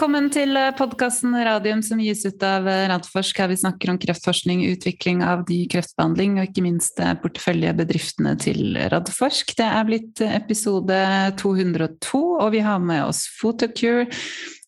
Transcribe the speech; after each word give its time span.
Velkommen 0.00 0.30
til 0.32 0.56
podkasten 0.78 1.34
Radium 1.44 1.82
som 1.84 1.98
gis 2.00 2.22
ut 2.24 2.40
av 2.40 2.64
Radforsk, 2.64 3.36
her 3.36 3.50
vi 3.50 3.58
snakker 3.60 3.90
om 3.92 3.98
kreftforskning, 4.00 4.62
utvikling 4.72 5.18
av 5.20 5.42
ny 5.44 5.66
kreftbehandling 5.68 6.38
og 6.38 6.46
ikke 6.46 6.64
minst 6.64 7.02
porteføljebedriftene 7.20 8.32
til 8.40 8.78
Radforsk. 8.94 9.52
Det 9.58 9.66
er 9.66 9.84
blitt 9.84 10.22
episode 10.24 11.02
202, 11.42 12.22
og 12.32 12.48
vi 12.56 12.64
har 12.64 12.80
med 12.80 13.10
oss 13.10 13.26
Photocure. 13.42 14.08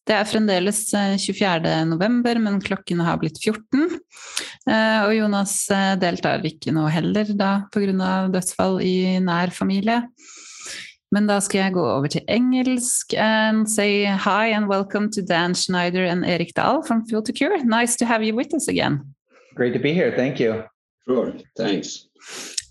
Det 0.04 0.18
er 0.18 0.28
fremdeles 0.28 0.82
24. 0.92 1.78
november, 1.88 2.36
men 2.36 2.60
klokken 2.60 3.00
har 3.00 3.16
blitt 3.24 3.40
14. 3.40 3.88
Og 4.68 5.16
Jonas 5.16 5.56
deltar 6.04 6.44
ikke 6.44 6.76
nå 6.76 6.84
heller, 6.92 7.32
da 7.32 7.54
pga. 7.72 8.12
dødsfall 8.36 8.82
i 8.84 9.16
nær 9.24 9.56
familie. 9.56 10.02
Men 11.12 11.26
da 11.28 11.38
skal 11.44 11.60
jeg 11.60 11.74
gå 11.76 11.82
over 11.84 12.08
til 12.08 12.22
engelsk 12.28 13.12
and 13.20 13.68
say 13.68 14.06
hi 14.06 14.48
and 14.56 14.66
welcome 14.66 15.10
to 15.12 15.20
Dan 15.20 15.54
Schneider 15.54 16.06
and 16.06 16.24
Erik 16.24 16.54
Dahl 16.56 16.82
from 16.86 17.04
Photocure. 17.10 17.62
Nice 17.64 17.96
to 17.96 18.06
have 18.06 18.24
you 18.24 18.34
with 18.34 18.54
us 18.54 18.68
again. 18.68 18.98
Great 19.54 19.74
to 19.74 19.78
be 19.78 19.92
here. 19.92 20.12
Thank 20.16 20.40
you. 20.40 20.64
Sure. 21.06 21.34
Thanks. 21.56 22.08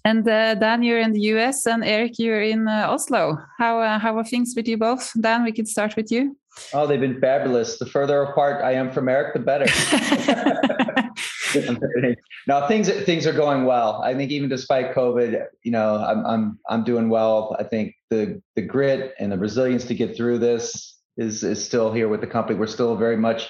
And 0.03 0.27
uh, 0.27 0.55
Dan, 0.55 0.81
you're 0.81 0.99
in 0.99 1.13
the 1.13 1.21
US, 1.35 1.67
and 1.67 1.83
Eric, 1.83 2.17
you're 2.17 2.41
in 2.41 2.67
uh, 2.67 2.87
Oslo. 2.89 3.37
How 3.59 3.79
uh, 3.79 3.99
how 3.99 4.17
are 4.17 4.23
things 4.23 4.53
with 4.55 4.67
you 4.67 4.77
both? 4.77 5.11
Dan, 5.21 5.43
we 5.43 5.51
can 5.51 5.67
start 5.67 5.95
with 5.95 6.11
you. 6.11 6.35
Oh, 6.73 6.87
they've 6.87 6.99
been 6.99 7.21
fabulous. 7.21 7.77
The 7.77 7.85
further 7.85 8.23
apart 8.23 8.63
I 8.63 8.73
am 8.73 8.91
from 8.91 9.07
Eric, 9.07 9.33
the 9.33 9.39
better. 9.39 9.67
no, 12.47 12.67
things 12.67 12.89
things 12.89 13.27
are 13.27 13.33
going 13.33 13.65
well. 13.65 14.01
I 14.03 14.13
think 14.13 14.31
even 14.31 14.49
despite 14.49 14.93
COVID, 14.93 15.45
you 15.63 15.71
know, 15.71 15.95
I'm 15.95 16.25
I'm 16.25 16.59
I'm 16.69 16.83
doing 16.83 17.09
well. 17.09 17.55
I 17.59 17.63
think 17.63 17.95
the 18.09 18.41
the 18.55 18.61
grit 18.61 19.13
and 19.19 19.31
the 19.31 19.37
resilience 19.37 19.85
to 19.85 19.95
get 19.95 20.15
through 20.15 20.39
this 20.39 20.99
is 21.17 21.43
is 21.43 21.63
still 21.63 21.91
here 21.91 22.07
with 22.07 22.21
the 22.21 22.27
company. 22.27 22.59
We're 22.59 22.67
still 22.67 22.93
a 22.93 22.97
very 22.97 23.17
much 23.17 23.49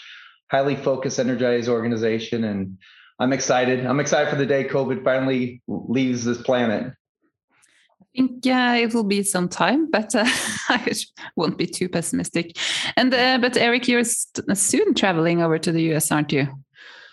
highly 0.49 0.75
focused, 0.75 1.19
energized 1.19 1.69
organization, 1.69 2.43
and 2.43 2.77
I'm 3.19 3.33
excited. 3.33 3.85
I'm 3.85 3.99
excited 3.99 4.29
for 4.29 4.35
the 4.35 4.45
day 4.45 4.63
COVID 4.67 5.03
finally 5.03 5.61
leaves 5.67 6.25
this 6.25 6.41
planet. 6.41 6.93
I 8.01 8.05
think 8.17 8.45
uh, 8.45 8.75
it 8.77 8.93
will 8.93 9.05
be 9.05 9.23
some 9.23 9.47
time, 9.47 9.89
but 9.89 10.13
uh, 10.13 10.25
I 10.69 10.93
won't 11.35 11.57
be 11.57 11.67
too 11.67 11.87
pessimistic. 11.87 12.57
And 12.97 13.13
uh, 13.13 13.37
but 13.39 13.55
Eric, 13.57 13.87
you're 13.87 14.03
soon 14.03 14.93
traveling 14.93 15.41
over 15.41 15.57
to 15.57 15.71
the 15.71 15.93
US, 15.93 16.11
aren't 16.11 16.31
you? 16.31 16.47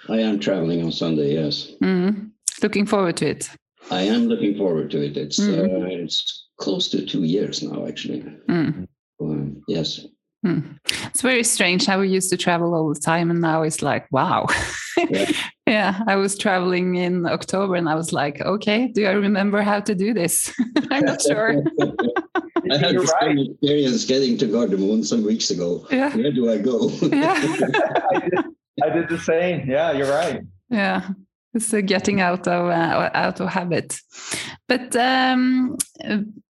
I 0.09 0.19
am 0.21 0.39
traveling 0.39 0.83
on 0.83 0.93
Sunday. 0.93 1.35
Yes. 1.35 1.73
Mm. 1.83 2.31
Looking 2.63 2.87
forward 2.87 3.17
to 3.19 3.29
it. 3.29 3.51
I 3.91 4.03
am 4.03 4.27
looking 4.27 4.57
forward 4.57 4.91
to 4.91 5.05
it. 5.05 5.17
It's 5.17 5.39
mm. 5.39 5.91
it's 5.91 6.49
close 6.59 6.89
to 6.91 7.05
two 7.05 7.25
years 7.25 7.63
now, 7.63 7.87
actually. 7.87 8.21
Mm. 8.49 8.87
Um, 9.21 9.63
yes. 9.69 10.07
Mm. 10.45 10.79
It's 11.07 11.23
very 11.23 11.43
strange 11.43 11.87
how 11.87 12.01
we 12.01 12.09
used 12.09 12.31
to 12.31 12.37
travel 12.37 12.75
all 12.75 12.93
the 12.93 13.01
time, 13.01 13.31
and 13.31 13.41
now 13.41 13.63
it's 13.63 13.83
like, 13.83 14.07
wow. 14.11 14.47
Yeah. 15.11 15.31
yeah, 15.65 16.03
I 16.09 16.17
was 16.17 16.37
traveling 16.37 16.97
in 16.97 17.25
October, 17.25 17.77
and 17.77 17.89
I 17.89 17.95
was 17.95 18.13
like, 18.13 18.41
okay, 18.41 18.89
do 18.89 19.07
I 19.07 19.13
remember 19.13 19.63
how 19.63 19.79
to 19.79 19.95
do 19.95 20.13
this? 20.13 20.53
I'm 20.91 21.05
not 21.05 21.23
sure. 21.23 21.51
I 22.73 22.77
had 22.77 22.93
You're 22.95 23.05
the 23.05 23.13
right. 23.21 23.37
same 23.37 23.39
experience 23.39 24.05
getting 24.05 24.37
to 24.39 24.47
Gardermoen 24.47 25.05
some 25.05 25.25
weeks 25.25 25.51
ago. 25.51 25.87
Yeah. 25.93 26.17
Where 26.17 26.33
do 26.33 26.51
I 26.51 26.59
go? 26.59 26.91
Yeah. 27.13 28.43
I, 28.83 28.91
did, 28.91 29.09
the 29.09 29.19
same. 29.19 29.69
Yeah, 29.69 29.93
you're 29.93 30.11
right. 30.11 30.43
Yeah 30.71 31.09
so 31.57 31.81
getting 31.81 32.21
out 32.21 32.47
of 32.47 32.69
uh, 32.71 33.11
out 33.15 33.41
of 33.41 33.49
habit 33.49 33.99
but 34.67 34.95
um, 34.97 35.77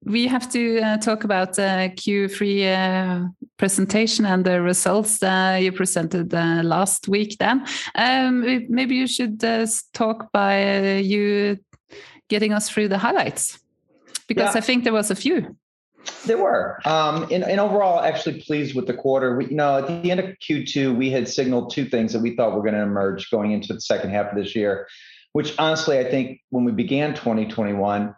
we 0.03 0.27
have 0.27 0.51
to 0.51 0.79
uh, 0.79 0.97
talk 0.97 1.23
about 1.23 1.57
uh, 1.59 1.89
q3 1.89 2.65
uh, 2.65 3.27
presentation 3.57 4.25
and 4.25 4.43
the 4.45 4.61
results 4.61 5.21
uh, 5.21 5.57
you 5.59 5.71
presented 5.71 6.33
uh, 6.33 6.61
last 6.63 7.07
week 7.07 7.37
then 7.39 7.65
um, 7.95 8.41
maybe 8.69 8.95
you 8.95 9.07
should 9.07 9.39
talk 9.93 10.31
by 10.31 10.97
you 10.97 11.57
getting 12.29 12.53
us 12.53 12.69
through 12.69 12.87
the 12.87 12.97
highlights 12.97 13.59
because 14.27 14.53
yeah. 14.53 14.57
i 14.57 14.61
think 14.61 14.83
there 14.83 14.93
was 14.93 15.11
a 15.11 15.15
few 15.15 15.55
there 16.25 16.37
were, 16.37 16.79
um, 16.85 17.23
and, 17.31 17.43
and, 17.43 17.59
overall, 17.59 17.99
actually 17.99 18.41
pleased 18.41 18.75
with 18.75 18.87
the 18.87 18.93
quarter. 18.93 19.37
We, 19.37 19.47
you 19.47 19.55
know, 19.55 19.77
at 19.77 19.87
the 19.87 20.11
end 20.11 20.19
of 20.19 20.25
Q2, 20.47 20.95
we 20.95 21.09
had 21.09 21.27
signaled 21.27 21.71
two 21.71 21.85
things 21.85 22.13
that 22.13 22.19
we 22.19 22.35
thought 22.35 22.53
were 22.53 22.61
going 22.61 22.75
to 22.75 22.81
emerge 22.81 23.29
going 23.31 23.51
into 23.51 23.73
the 23.73 23.81
second 23.81 24.11
half 24.11 24.27
of 24.27 24.37
this 24.37 24.55
year. 24.55 24.87
Which 25.33 25.53
honestly, 25.59 25.99
I 25.99 26.09
think 26.09 26.41
when 26.49 26.63
we 26.63 26.71
began 26.71 27.13
2021, 27.13 28.15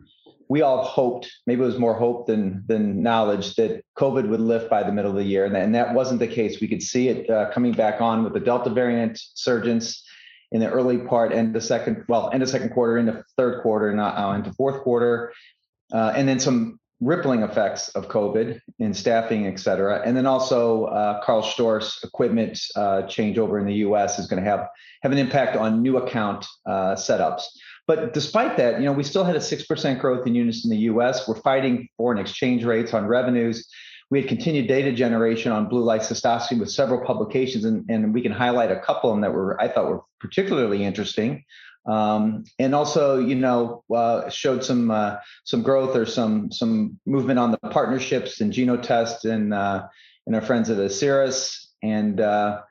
we 0.48 0.62
all 0.62 0.84
hoped, 0.84 1.32
maybe 1.46 1.62
it 1.62 1.66
was 1.66 1.78
more 1.78 1.94
hope 1.94 2.28
than 2.28 2.64
than 2.68 3.02
knowledge, 3.04 3.56
that 3.56 3.84
COVID 3.98 4.28
would 4.30 4.40
lift 4.40 4.70
by 4.70 4.84
the 4.84 4.92
middle 4.92 5.12
of 5.12 5.18
the 5.18 5.24
year, 5.24 5.46
and 5.46 5.56
that, 5.56 5.64
and 5.64 5.76
that 5.76 5.94
wasn't 5.94 6.20
the 6.20 6.28
case. 6.28 6.60
We 6.60 6.68
could 6.68 6.82
see 6.82 7.08
it 7.10 7.30
uh, 7.30 7.52
coming 7.52 7.74
back 7.74 8.02
on 8.02 8.24
with 8.24 8.34
the 8.34 8.40
Delta 8.40 8.70
variant 8.70 9.20
surgence 9.36 10.04
in 10.52 10.60
the 10.60 10.70
early 10.70 10.98
part 10.98 11.32
and 11.32 11.54
the 11.54 11.62
second, 11.62 12.06
well, 12.08 12.32
end 12.34 12.42
of 12.42 12.50
second 12.50 12.70
quarter, 12.72 12.98
into 12.98 13.24
third 13.38 13.62
quarter, 13.62 13.94
not 13.94 14.18
uh, 14.18 14.34
into 14.34 14.52
fourth 14.54 14.82
quarter, 14.82 15.32
uh, 15.94 16.14
and 16.16 16.28
then 16.28 16.40
some 16.40 16.80
rippling 17.02 17.44
effects 17.44 17.90
of 17.90 18.10
COVID 18.10 18.60
in 18.80 18.94
staffing, 18.94 19.48
et 19.48 19.60
cetera. 19.60 20.02
And 20.06 20.18
then 20.18 20.26
also 20.26 20.86
uh, 20.86 21.24
Karl 21.24 21.42
Storz 21.42 22.04
equipment 22.04 22.60
uh, 22.76 23.04
changeover 23.04 23.60
in 23.60 23.66
the 23.66 23.76
US 23.76 24.20
is 24.20 24.28
going 24.28 24.44
to 24.44 24.50
have, 24.50 24.68
have 25.02 25.12
an 25.12 25.18
impact 25.18 25.56
on 25.56 25.82
new 25.82 25.98
account 25.98 26.46
uh, 26.66 26.96
setups. 26.96 27.44
But 27.88 28.14
despite 28.14 28.58
that, 28.58 28.80
you 28.80 28.86
know, 28.86 28.92
we 28.92 29.04
still 29.04 29.24
had 29.24 29.36
a 29.36 29.40
6% 29.40 30.00
growth 30.00 30.28
in 30.28 30.36
units 30.36 30.64
in 30.64 30.70
the 30.70 30.78
US. 30.78 31.28
We're 31.28 31.42
fighting 31.42 31.88
foreign 31.98 32.20
exchange 32.20 32.64
rates 32.66 32.94
on 32.94 33.08
revenues. 33.08 33.68
We 34.12 34.20
had 34.20 34.28
continued 34.28 34.68
data 34.68 34.92
generation 34.92 35.52
on 35.52 35.70
blue 35.70 35.84
light 35.84 36.02
cystoscopy 36.02 36.60
with 36.60 36.72
several 36.72 37.06
publications, 37.06 37.64
and, 37.64 37.86
and 37.90 38.14
we 38.14 38.22
can 38.22 38.32
highlight 38.32 38.72
a 38.72 38.80
couple 38.80 39.12
of 39.12 39.16
them 39.16 39.22
that 39.22 39.34
were 39.34 39.60
I 39.62 39.68
thought 39.68 39.88
were 39.88 40.02
particularly 40.20 40.84
interesting. 40.84 41.46
Um, 41.90 42.44
and 42.60 42.76
also, 42.76 43.20
you 43.20 43.34
know, 43.34 43.84
uh, 43.94 44.30
showed 44.30 44.64
some 44.64 44.92
uh, 44.92 45.18
some 45.44 45.64
growth 45.64 45.96
or 45.96 46.06
some 46.06 46.52
some 46.52 47.00
movement 47.08 47.40
on 47.40 47.52
the 47.52 47.58
partnerships 47.58 48.42
and 48.42 48.54
Genotest 48.54 49.26
and 49.26 49.54
uh, 49.54 49.88
and 50.28 50.36
our 50.36 50.42
friends 50.42 50.70
at 50.70 50.78
Asieris. 50.78 51.66
And 51.82 52.22
uh, 52.22 52.62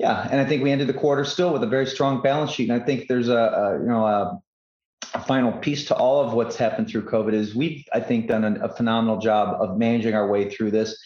yeah, 0.00 0.26
and 0.28 0.40
I 0.40 0.44
think 0.44 0.64
we 0.64 0.72
ended 0.72 0.88
the 0.88 0.94
quarter 0.94 1.24
still 1.24 1.52
with 1.52 1.62
a 1.62 1.68
very 1.68 1.86
strong 1.86 2.22
balance 2.22 2.50
sheet. 2.50 2.68
And 2.68 2.82
I 2.82 2.84
think 2.84 3.06
there's 3.06 3.28
a, 3.28 3.36
a 3.36 3.78
you 3.78 3.86
know 3.86 4.04
a, 4.04 4.40
a, 5.14 5.20
final 5.20 5.52
piece 5.52 5.86
to 5.86 5.94
all 5.94 6.26
of 6.26 6.32
what's 6.32 6.56
happened 6.56 6.88
through 6.88 7.06
COVID 7.06 7.34
is 7.34 7.54
we've 7.54 7.84
I 7.94 8.00
think 8.00 8.26
done 8.26 8.42
a, 8.42 8.64
a 8.64 8.68
phenomenal 8.68 9.18
job 9.18 9.60
of 9.60 9.78
managing 9.78 10.14
our 10.14 10.28
way 10.28 10.50
through 10.50 10.72
this 10.72 10.98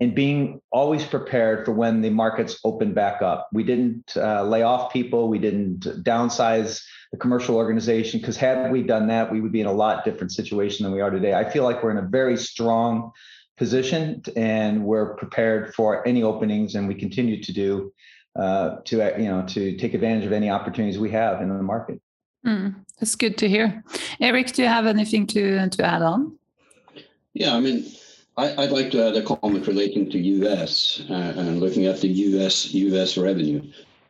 and 0.00 0.14
being 0.14 0.60
always 0.72 1.04
prepared 1.04 1.66
for 1.66 1.72
when 1.72 2.00
the 2.00 2.10
markets 2.10 2.58
open 2.64 2.94
back 2.94 3.20
up. 3.20 3.48
We 3.52 3.62
didn't 3.64 4.16
uh, 4.16 4.44
lay 4.44 4.62
off 4.62 4.92
people. 4.92 5.28
We 5.28 5.38
didn't 5.38 5.80
downsize 6.02 6.82
the 7.12 7.18
commercial 7.18 7.56
organization 7.56 8.18
because 8.20 8.36
had 8.36 8.72
we 8.72 8.82
done 8.82 9.06
that, 9.06 9.30
we 9.30 9.40
would 9.40 9.52
be 9.52 9.60
in 9.60 9.66
a 9.66 9.72
lot 9.72 10.04
different 10.04 10.32
situation 10.32 10.84
than 10.84 10.92
we 10.92 11.00
are 11.00 11.10
today. 11.10 11.34
I 11.34 11.48
feel 11.48 11.62
like 11.62 11.82
we're 11.82 11.90
in 11.90 11.98
a 11.98 12.08
very 12.08 12.36
strong 12.36 13.12
position 13.58 14.22
and 14.34 14.84
we're 14.84 15.14
prepared 15.16 15.74
for 15.74 16.06
any 16.08 16.22
openings, 16.22 16.74
and 16.74 16.88
we 16.88 16.94
continue 16.94 17.42
to 17.42 17.52
do 17.52 17.92
uh, 18.34 18.76
to 18.86 18.96
you 19.18 19.28
know 19.28 19.44
to 19.48 19.76
take 19.76 19.94
advantage 19.94 20.24
of 20.24 20.32
any 20.32 20.50
opportunities 20.50 20.98
we 20.98 21.10
have 21.10 21.42
in 21.42 21.48
the 21.48 21.62
market. 21.62 22.00
Mm, 22.46 22.74
that's 22.98 23.14
good 23.14 23.36
to 23.38 23.48
hear. 23.48 23.84
Eric, 24.20 24.52
do 24.52 24.62
you 24.62 24.68
have 24.68 24.86
anything 24.86 25.26
to 25.28 25.68
to 25.68 25.84
add 25.84 26.02
on? 26.02 26.38
Yeah, 27.34 27.54
I 27.54 27.60
mean, 27.60 27.86
I, 28.36 28.54
would 28.56 28.72
like 28.72 28.90
to 28.92 29.08
add 29.08 29.16
a 29.16 29.22
comment 29.22 29.66
relating 29.66 30.10
to 30.10 30.18
US 30.18 31.02
uh, 31.10 31.34
and 31.36 31.60
looking 31.60 31.86
at 31.86 32.00
the 32.00 32.08
US 32.08 32.72
US 32.72 33.18
revenue. 33.18 33.62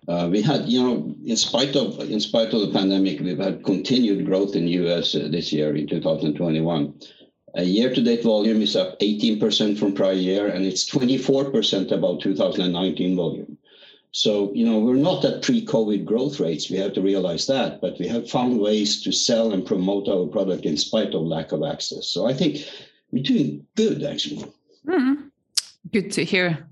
Uh, 0.09 0.29
we 0.31 0.43
had, 0.43 0.69
you 0.69 0.83
know, 0.83 1.15
in 1.25 1.37
spite 1.37 1.77
of 1.77 2.01
in 2.01 2.21
spite 2.21 2.53
of 2.53 2.61
the 2.61 2.73
pandemic, 2.73 3.21
we've 3.21 3.39
had 3.39 3.65
continued 3.65 4.27
growth 4.27 4.57
in 4.57 4.67
US 4.67 5.15
uh, 5.15 5.29
this 5.31 5.53
year 5.53 5.77
in 5.77 5.87
2021. 5.87 6.95
A 7.55 7.65
year-to-date 7.65 8.23
volume 8.23 8.63
is 8.63 8.77
up 8.77 8.99
18% 9.01 9.79
from 9.79 9.93
prior 9.93 10.15
year, 10.15 10.47
and 10.49 10.65
it's 10.65 10.89
24% 10.91 11.93
above 11.93 12.23
2019 12.23 13.15
volume. 13.15 13.59
So, 14.13 14.53
you 14.55 14.65
know, 14.67 14.79
we're 14.79 14.95
not 14.97 15.25
at 15.25 15.43
pre-COVID 15.43 16.05
growth 16.05 16.41
rates. 16.41 16.71
We 16.71 16.79
have 16.79 16.95
to 16.95 17.03
realize 17.03 17.47
that, 17.47 17.81
but 17.81 17.99
we 17.99 18.09
have 18.09 18.29
found 18.29 18.59
ways 18.59 19.03
to 19.03 19.13
sell 19.13 19.53
and 19.53 19.67
promote 19.67 20.09
our 20.09 20.27
product 20.27 20.65
in 20.65 20.77
spite 20.77 21.15
of 21.15 21.23
lack 21.23 21.53
of 21.53 21.63
access. 21.63 22.09
So 22.09 22.27
I 22.27 22.35
think 22.35 22.67
we're 23.11 23.23
doing 23.23 23.67
good 23.75 24.03
actually. 24.03 24.45
Mm, 24.87 25.31
good 25.93 26.13
to 26.13 26.25
hear. 26.25 26.67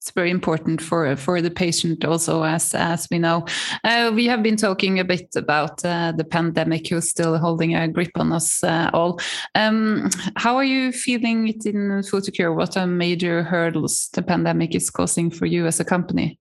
It's 0.00 0.12
very 0.12 0.30
important 0.30 0.80
for 0.80 1.16
for 1.16 1.42
the 1.42 1.50
patient 1.50 2.04
also, 2.04 2.44
as 2.44 2.72
as 2.74 3.08
we 3.10 3.18
know. 3.18 3.44
Uh, 3.82 4.12
we 4.14 4.26
have 4.26 4.42
been 4.42 4.56
talking 4.56 5.00
a 5.00 5.04
bit 5.04 5.34
about 5.34 5.84
uh, 5.84 6.12
the 6.16 6.24
pandemic, 6.24 6.88
who's 6.88 7.10
still 7.10 7.36
holding 7.36 7.74
a 7.74 7.88
grip 7.88 8.12
on 8.14 8.32
us 8.32 8.62
uh, 8.62 8.90
all. 8.92 9.18
Um, 9.56 10.08
how 10.36 10.56
are 10.56 10.64
you 10.64 10.92
feeling 10.92 11.48
it 11.48 11.66
in 11.66 12.02
Photocure? 12.02 12.54
What 12.54 12.76
are 12.76 12.86
major 12.86 13.42
hurdles 13.42 14.08
the 14.12 14.22
pandemic 14.22 14.76
is 14.76 14.88
causing 14.88 15.30
for 15.30 15.46
you 15.46 15.66
as 15.66 15.80
a 15.80 15.84
company? 15.84 16.38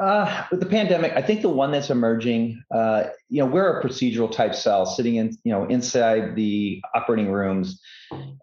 Uh, 0.00 0.44
with 0.50 0.58
the 0.58 0.66
pandemic, 0.66 1.12
I 1.14 1.22
think 1.22 1.42
the 1.42 1.48
one 1.48 1.70
that's 1.70 1.90
emerging, 1.90 2.60
uh, 2.74 3.04
you 3.28 3.40
know, 3.40 3.46
we're 3.46 3.78
a 3.78 3.84
procedural 3.84 4.30
type 4.30 4.54
cell 4.54 4.86
sitting 4.86 5.16
in, 5.16 5.36
you 5.44 5.52
know, 5.52 5.66
inside 5.66 6.34
the 6.34 6.82
operating 6.96 7.30
rooms 7.30 7.80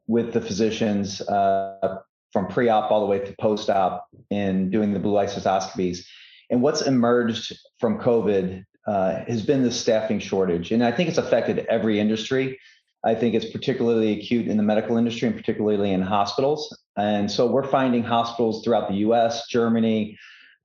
with 0.07 0.31
the 0.31 0.39
physicians, 0.39 1.19
uh, 1.21 1.97
from 2.31 2.47
pre-op 2.47 2.91
all 2.91 3.01
the 3.01 3.05
way 3.05 3.19
to 3.19 3.35
post-op 3.39 4.07
in 4.29 4.69
doing 4.69 4.93
the 4.93 4.99
blue 4.99 5.11
light 5.11 5.29
cystoscopies. 5.29 6.05
And 6.49 6.61
what's 6.61 6.81
emerged 6.81 7.57
from 7.79 7.99
COVID 7.99 8.65
uh, 8.87 9.23
has 9.27 9.45
been 9.45 9.63
the 9.63 9.71
staffing 9.71 10.19
shortage, 10.19 10.71
and 10.71 10.83
I 10.83 10.91
think 10.91 11.09
it's 11.09 11.17
affected 11.17 11.65
every 11.69 11.99
industry. 11.99 12.59
I 13.03 13.15
think 13.15 13.33
it's 13.33 13.49
particularly 13.49 14.19
acute 14.19 14.47
in 14.47 14.57
the 14.57 14.63
medical 14.63 14.97
industry 14.97 15.27
and 15.27 15.35
particularly 15.35 15.91
in 15.91 16.01
hospitals. 16.01 16.77
And 16.97 17.31
so 17.31 17.47
we're 17.47 17.67
finding 17.67 18.03
hospitals 18.03 18.63
throughout 18.63 18.89
the 18.89 18.95
US, 18.97 19.47
Germany, 19.47 20.19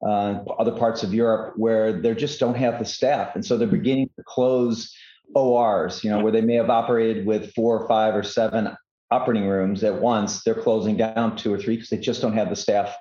uh, 0.07 0.41
other 0.59 0.73
parts 0.73 1.03
of 1.03 1.15
Europe 1.15 1.55
where 1.57 1.93
they 2.01 2.15
just 2.15 2.39
don't 2.39 2.57
have 2.57 2.79
the 2.79 2.85
staff. 2.85 3.35
And 3.35 3.45
so 3.45 3.57
they're 3.57 3.67
beginning 3.67 4.11
to 4.17 4.23
close 4.27 4.95
ORs, 5.35 6.05
you 6.05 6.11
know, 6.11 6.21
where 6.23 6.33
they 6.33 6.43
may 6.43 6.55
have 6.55 6.71
operated 6.71 7.27
with 7.27 7.53
four 7.55 7.81
or 7.81 7.89
five 7.89 8.15
or 8.15 8.23
seven 8.23 8.77
operating 9.11 9.49
rooms 9.49 9.85
at 9.85 10.01
once. 10.01 10.43
They're 10.43 10.55
closing 10.55 10.97
down 10.97 11.37
two 11.37 11.53
or 11.53 11.59
three 11.59 11.77
because 11.77 11.91
they 11.91 11.99
just 11.99 12.21
don't 12.21 12.35
have 12.35 12.49
the 12.49 12.57
staff 12.57 12.95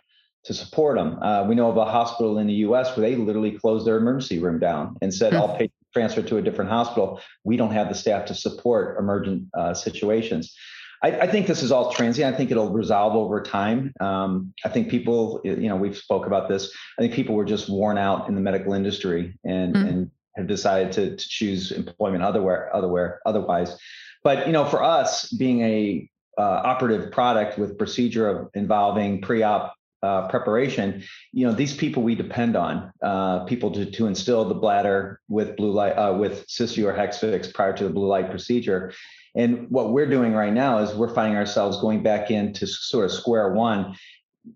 to 0.46 0.54
support 0.54 0.98
them. 0.98 1.22
Uh, 1.22 1.44
we 1.48 1.56
know 1.56 1.70
of 1.70 1.78
a 1.78 1.86
hospital 1.86 2.38
in 2.38 2.48
the 2.48 2.54
US 2.54 2.96
where 2.96 3.10
they 3.10 3.16
literally 3.16 3.52
closed 3.52 3.86
their 3.86 3.98
emergency 3.98 4.40
room 4.40 4.60
down 4.60 4.96
and 5.02 5.14
said, 5.14 5.34
mm-hmm. 5.34 5.42
all 5.42 5.58
patients 5.58 5.74
transferred 5.94 6.28
to 6.28 6.38
a 6.38 6.42
different 6.42 6.70
hospital. 6.70 7.20
We 7.44 7.58
don't 7.58 7.72
have 7.72 7.90
the 7.90 7.96
staff 7.96 8.26
to 8.26 8.36
support 8.36 9.00
emergent 9.00 9.48
uh, 9.54 9.74
situations. 9.74 10.56
I, 11.04 11.22
I, 11.22 11.28
think 11.28 11.48
this 11.48 11.64
is 11.64 11.72
all 11.72 11.92
transient. 11.92 12.34
I 12.34 12.38
think 12.38 12.52
it'll 12.52 12.72
resolve 12.72 13.16
over 13.16 13.42
time. 13.42 13.94
Um, 14.00 14.54
I 14.64 14.70
think 14.70 14.90
people, 14.90 15.42
you 15.44 15.70
know, 15.70 15.76
we've 15.76 15.98
spoke 15.98 16.26
about 16.26 16.48
this. 16.48 16.72
I 16.98 17.02
think 17.02 17.14
people 17.14 17.36
were 17.36 17.46
just 17.46 17.70
worn 17.70 17.98
out 17.98 18.28
in 18.28 18.36
the 18.36 18.42
medical 18.42 18.74
industry 18.74 19.38
and 19.44 19.76
mm. 19.76 19.88
and 19.88 20.12
have 20.36 20.48
decided 20.48 20.92
to, 20.94 21.16
to 21.16 21.30
choose 21.30 21.72
employment 21.72 22.24
otherwhere, 22.24 22.76
otherwhere, 22.76 23.20
otherwise. 23.26 23.78
But 24.26 24.48
you 24.48 24.54
know, 24.54 24.66
for 24.66 24.84
us, 24.84 25.32
being 25.32 25.62
a 25.62 26.10
uh, 26.36 26.42
operative 26.42 27.12
product 27.12 27.60
with 27.60 27.78
procedure 27.78 28.28
of 28.28 28.50
involving 28.56 29.22
pre-op 29.22 29.76
uh, 30.02 30.28
preparation, 30.30 31.04
you 31.32 31.46
know, 31.46 31.54
these 31.54 31.78
people 31.78 32.02
we 32.02 32.16
depend 32.16 32.56
on, 32.56 32.92
uh, 33.04 33.46
people 33.46 33.70
to, 33.72 33.86
to 33.86 34.08
instill 34.08 34.44
the 34.44 34.56
bladder 34.56 35.22
with 35.30 35.56
blue 35.56 35.72
light, 35.72 35.92
uh, 35.92 36.14
with 36.14 36.48
Cysview 36.48 36.86
or 36.86 36.94
Hexvix 36.94 37.54
prior 37.54 37.74
to 37.78 37.84
the 37.84 37.92
blue 37.92 38.08
light 38.08 38.32
procedure. 38.32 38.92
And 39.36 39.70
what 39.70 39.92
we're 39.92 40.10
doing 40.10 40.34
right 40.34 40.54
now 40.54 40.80
is 40.80 40.96
we're 40.96 41.14
finding 41.14 41.38
ourselves 41.38 41.80
going 41.80 42.02
back 42.02 42.32
into 42.32 42.66
sort 42.66 43.06
of 43.06 43.12
square 43.12 43.54
one, 43.54 43.96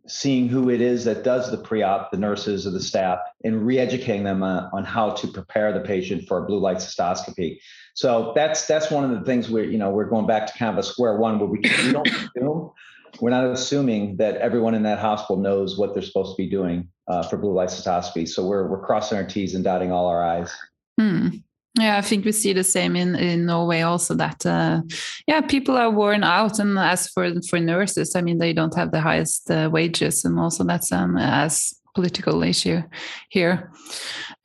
seeing 0.08 0.48
who 0.48 0.70
it 0.70 0.82
is 0.82 1.06
that 1.06 1.24
does 1.24 1.52
the 1.52 1.58
pre-op, 1.58 2.12
the 2.12 2.18
nurses 2.18 2.66
or 2.68 2.72
the 2.72 2.82
staff, 2.82 3.20
and 3.44 3.66
re-educating 3.66 4.24
them 4.24 4.44
on 4.44 4.84
how 4.84 5.12
to 5.12 5.28
prepare 5.28 5.74
the 5.74 5.80
patient 5.80 6.28
for 6.28 6.44
a 6.44 6.46
blue 6.46 6.60
light 6.60 6.78
cystoscopy. 6.78 7.60
So 7.94 8.34
that's 8.36 8.66
that's 8.66 8.92
one 8.92 9.04
of 9.04 9.18
the 9.18 9.26
things 9.26 9.50
where 9.50 9.64
you 9.64 9.78
know 9.78 9.90
we're 9.90 10.10
going 10.10 10.28
back 10.28 10.48
to 10.48 10.58
kind 10.58 10.72
of 10.72 10.78
a 10.78 10.84
square 10.84 11.18
one 11.18 11.40
where 11.40 11.50
we, 11.50 11.60
we 11.60 11.92
don't 11.92 12.08
assume 12.08 12.72
we're 13.20 13.30
not 13.32 13.46
assuming 13.46 14.18
that 14.18 14.38
everyone 14.38 14.76
in 14.76 14.84
that 14.84 15.00
hospital 15.00 15.38
knows 15.38 15.78
what 15.78 15.94
they're 15.94 16.04
supposed 16.04 16.36
to 16.36 16.42
be 16.42 16.50
doing 16.50 16.88
uh, 17.08 17.24
for 17.24 17.38
blue 17.38 17.54
light 17.54 17.70
cystoscopy. 17.70 18.28
So 18.28 18.46
we're 18.46 18.68
we're 18.68 18.86
crossing 18.86 19.18
our 19.18 19.26
T's 19.26 19.56
and 19.56 19.64
dotting 19.64 19.92
all 19.92 20.08
our 20.08 20.24
I's. 20.24 20.56
Hmm. 21.00 21.30
Yeah, 21.80 21.98
I 21.98 22.02
think 22.02 22.26
we 22.26 22.32
see 22.32 22.54
the 22.54 22.64
same 22.64 22.96
in, 22.96 23.16
in 23.16 23.46
Norway 23.46 23.82
also 23.82 24.16
that 24.16 24.46
uh, 24.46 24.82
yeah 25.28 25.42
people 25.42 25.78
are 25.78 25.92
worn 25.92 26.24
out 26.24 26.60
and 26.60 26.78
as 26.78 27.08
for 27.08 27.42
for 27.50 27.60
nurses 27.60 28.16
I 28.16 28.22
mean 28.22 28.38
they 28.38 28.54
don't 28.54 28.76
have 28.76 28.92
the 28.92 29.02
highest 29.02 29.50
uh, 29.50 29.70
wages 29.72 30.26
and 30.26 30.40
also 30.40 30.64
that's 30.64 30.92
an 30.92 31.18
as 31.18 31.74
political 31.96 32.44
issue 32.44 32.82
here. 33.30 33.72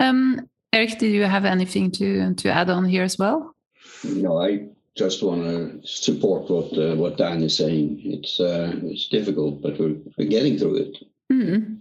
Um, 0.00 0.48
Eric, 0.72 0.98
did 0.98 1.12
you 1.12 1.24
have 1.24 1.44
anything 1.44 1.90
to 1.92 2.34
to 2.34 2.48
add 2.50 2.70
on 2.70 2.84
here 2.84 3.04
as 3.04 3.18
well? 3.18 3.54
No, 4.02 4.42
I 4.42 4.66
just 4.96 5.22
want 5.22 5.42
to 5.42 5.86
support 5.86 6.50
what 6.50 6.72
uh, 6.78 6.94
what 6.96 7.16
Dan 7.16 7.42
is 7.42 7.56
saying. 7.56 8.00
It's 8.04 8.40
uh, 8.40 8.72
it's 8.82 9.08
difficult, 9.08 9.62
but 9.62 9.78
we're, 9.78 9.96
we're 10.16 10.28
getting 10.28 10.58
through 10.58 10.76
it. 10.76 10.98
Mm. 11.32 11.78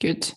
Good. 0.00 0.32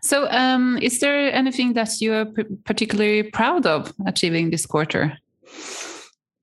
So, 0.00 0.28
um, 0.30 0.78
is 0.82 1.00
there 1.00 1.32
anything 1.32 1.74
that 1.74 2.00
you 2.00 2.12
are 2.12 2.26
particularly 2.64 3.22
proud 3.22 3.66
of 3.66 3.92
achieving 4.06 4.50
this 4.50 4.66
quarter? 4.66 5.16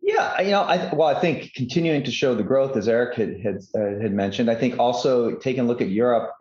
Yeah, 0.01 0.41
you 0.41 0.51
know, 0.51 0.63
I, 0.63 0.93
well, 0.93 1.07
I 1.07 1.19
think 1.19 1.53
continuing 1.53 2.03
to 2.03 2.11
show 2.11 2.35
the 2.35 2.43
growth, 2.43 2.75
as 2.75 2.87
Eric 2.87 3.15
had 3.15 3.39
had, 3.39 3.59
uh, 3.75 4.01
had 4.01 4.13
mentioned. 4.13 4.49
I 4.49 4.55
think 4.55 4.79
also 4.79 5.35
taking 5.35 5.61
a 5.61 5.65
look 5.65 5.81
at 5.81 5.89
Europe. 5.89 6.31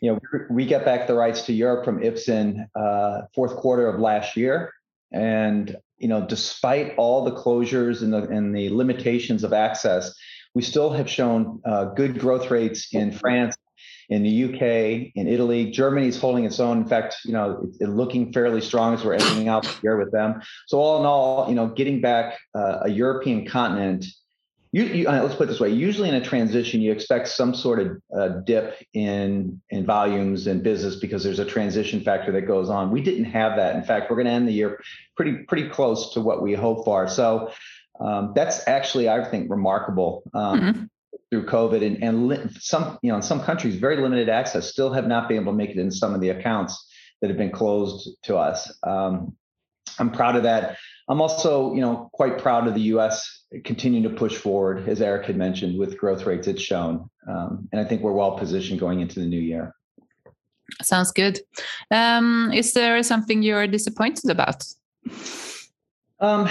You 0.00 0.12
know, 0.12 0.18
we 0.50 0.66
get 0.66 0.84
back 0.84 1.06
the 1.06 1.14
rights 1.14 1.42
to 1.42 1.52
Europe 1.52 1.84
from 1.84 2.00
Ipsen 2.00 2.68
uh, 2.74 3.22
fourth 3.34 3.56
quarter 3.56 3.86
of 3.88 4.00
last 4.00 4.36
year, 4.36 4.72
and 5.12 5.76
you 5.98 6.08
know, 6.08 6.26
despite 6.26 6.94
all 6.96 7.24
the 7.24 7.32
closures 7.32 8.02
and 8.02 8.12
the, 8.12 8.22
and 8.28 8.54
the 8.54 8.68
limitations 8.70 9.44
of 9.44 9.52
access, 9.52 10.14
we 10.54 10.62
still 10.62 10.90
have 10.90 11.08
shown 11.08 11.60
uh, 11.64 11.86
good 11.86 12.18
growth 12.18 12.50
rates 12.50 12.88
in 12.92 13.12
France, 13.12 13.56
in 14.08 14.22
the 14.22 14.44
UK, 14.44 15.12
in 15.14 15.28
Italy. 15.28 15.70
Germany 15.70 16.08
is 16.08 16.18
holding 16.18 16.44
its 16.44 16.60
own. 16.60 16.78
In 16.78 16.86
fact, 16.86 17.16
you 17.24 17.32
know, 17.32 17.60
it's 17.64 17.80
it 17.80 17.88
looking 17.88 18.32
fairly 18.32 18.60
strong 18.60 18.94
as 18.94 19.04
we're 19.04 19.14
ending 19.14 19.48
out 19.48 19.64
the 19.64 19.74
year 19.82 19.98
with 19.98 20.12
them. 20.12 20.40
So 20.66 20.78
all 20.78 21.00
in 21.00 21.06
all, 21.06 21.48
you 21.48 21.54
know, 21.54 21.68
getting 21.68 22.00
back 22.00 22.38
uh, 22.54 22.80
a 22.82 22.90
European 22.90 23.46
continent 23.46 24.06
you, 24.72 24.84
you, 24.84 25.08
uh, 25.08 25.22
let's 25.22 25.34
put 25.34 25.44
it 25.44 25.46
this 25.46 25.60
way 25.60 25.70
usually 25.70 26.08
in 26.08 26.14
a 26.14 26.20
transition 26.20 26.80
you 26.80 26.92
expect 26.92 27.28
some 27.28 27.54
sort 27.54 27.80
of 27.80 28.02
uh, 28.16 28.28
dip 28.44 28.82
in 28.92 29.60
in 29.70 29.86
volumes 29.86 30.46
and 30.46 30.62
business 30.62 30.96
because 30.96 31.24
there's 31.24 31.38
a 31.38 31.44
transition 31.44 32.00
factor 32.00 32.32
that 32.32 32.42
goes 32.42 32.68
on 32.68 32.90
we 32.90 33.00
didn't 33.00 33.24
have 33.24 33.56
that 33.56 33.76
in 33.76 33.82
fact 33.82 34.10
we're 34.10 34.16
going 34.16 34.26
to 34.26 34.32
end 34.32 34.46
the 34.46 34.52
year 34.52 34.80
pretty 35.16 35.44
pretty 35.44 35.68
close 35.68 36.12
to 36.12 36.20
what 36.20 36.42
we 36.42 36.52
hope 36.52 36.84
for 36.84 37.08
so 37.08 37.50
um, 38.00 38.32
that's 38.34 38.66
actually 38.68 39.08
i 39.08 39.24
think 39.24 39.50
remarkable 39.50 40.22
um, 40.34 40.60
mm-hmm. 40.60 40.84
Through 41.30 41.44
covid 41.46 41.84
and, 41.84 42.02
and 42.02 42.56
some 42.60 42.98
you 43.02 43.10
know 43.10 43.16
in 43.16 43.22
some 43.22 43.40
countries 43.42 43.76
very 43.76 43.96
limited 43.96 44.28
access 44.28 44.70
still 44.70 44.92
have 44.92 45.06
not 45.06 45.28
been 45.28 45.38
able 45.38 45.52
to 45.52 45.56
make 45.56 45.70
it 45.70 45.78
in 45.78 45.90
some 45.90 46.14
of 46.14 46.20
the 46.20 46.30
accounts 46.30 46.86
that 47.20 47.28
have 47.28 47.36
been 47.36 47.50
closed 47.50 48.10
to 48.22 48.36
us 48.36 48.72
um, 48.84 49.34
i'm 49.98 50.10
proud 50.10 50.36
of 50.36 50.42
that 50.42 50.76
I'm 51.08 51.20
also, 51.20 51.74
you 51.74 51.80
know, 51.80 52.10
quite 52.12 52.38
proud 52.38 52.68
of 52.68 52.74
the 52.74 52.82
U.S. 52.92 53.44
continuing 53.64 54.04
to 54.04 54.10
push 54.10 54.36
forward, 54.36 54.88
as 54.88 55.00
Eric 55.00 55.26
had 55.26 55.36
mentioned, 55.36 55.78
with 55.78 55.96
growth 55.96 56.26
rates 56.26 56.46
it's 56.46 56.60
shown, 56.60 57.08
um, 57.26 57.68
and 57.72 57.80
I 57.80 57.84
think 57.84 58.02
we're 58.02 58.12
well 58.12 58.36
positioned 58.36 58.78
going 58.78 59.00
into 59.00 59.20
the 59.20 59.26
new 59.26 59.40
year. 59.40 59.74
Sounds 60.82 61.10
good. 61.12 61.40
Um, 61.90 62.52
is 62.52 62.74
there 62.74 63.02
something 63.02 63.42
you're 63.42 63.66
disappointed 63.66 64.30
about? 64.30 64.64
Um, 66.20 66.48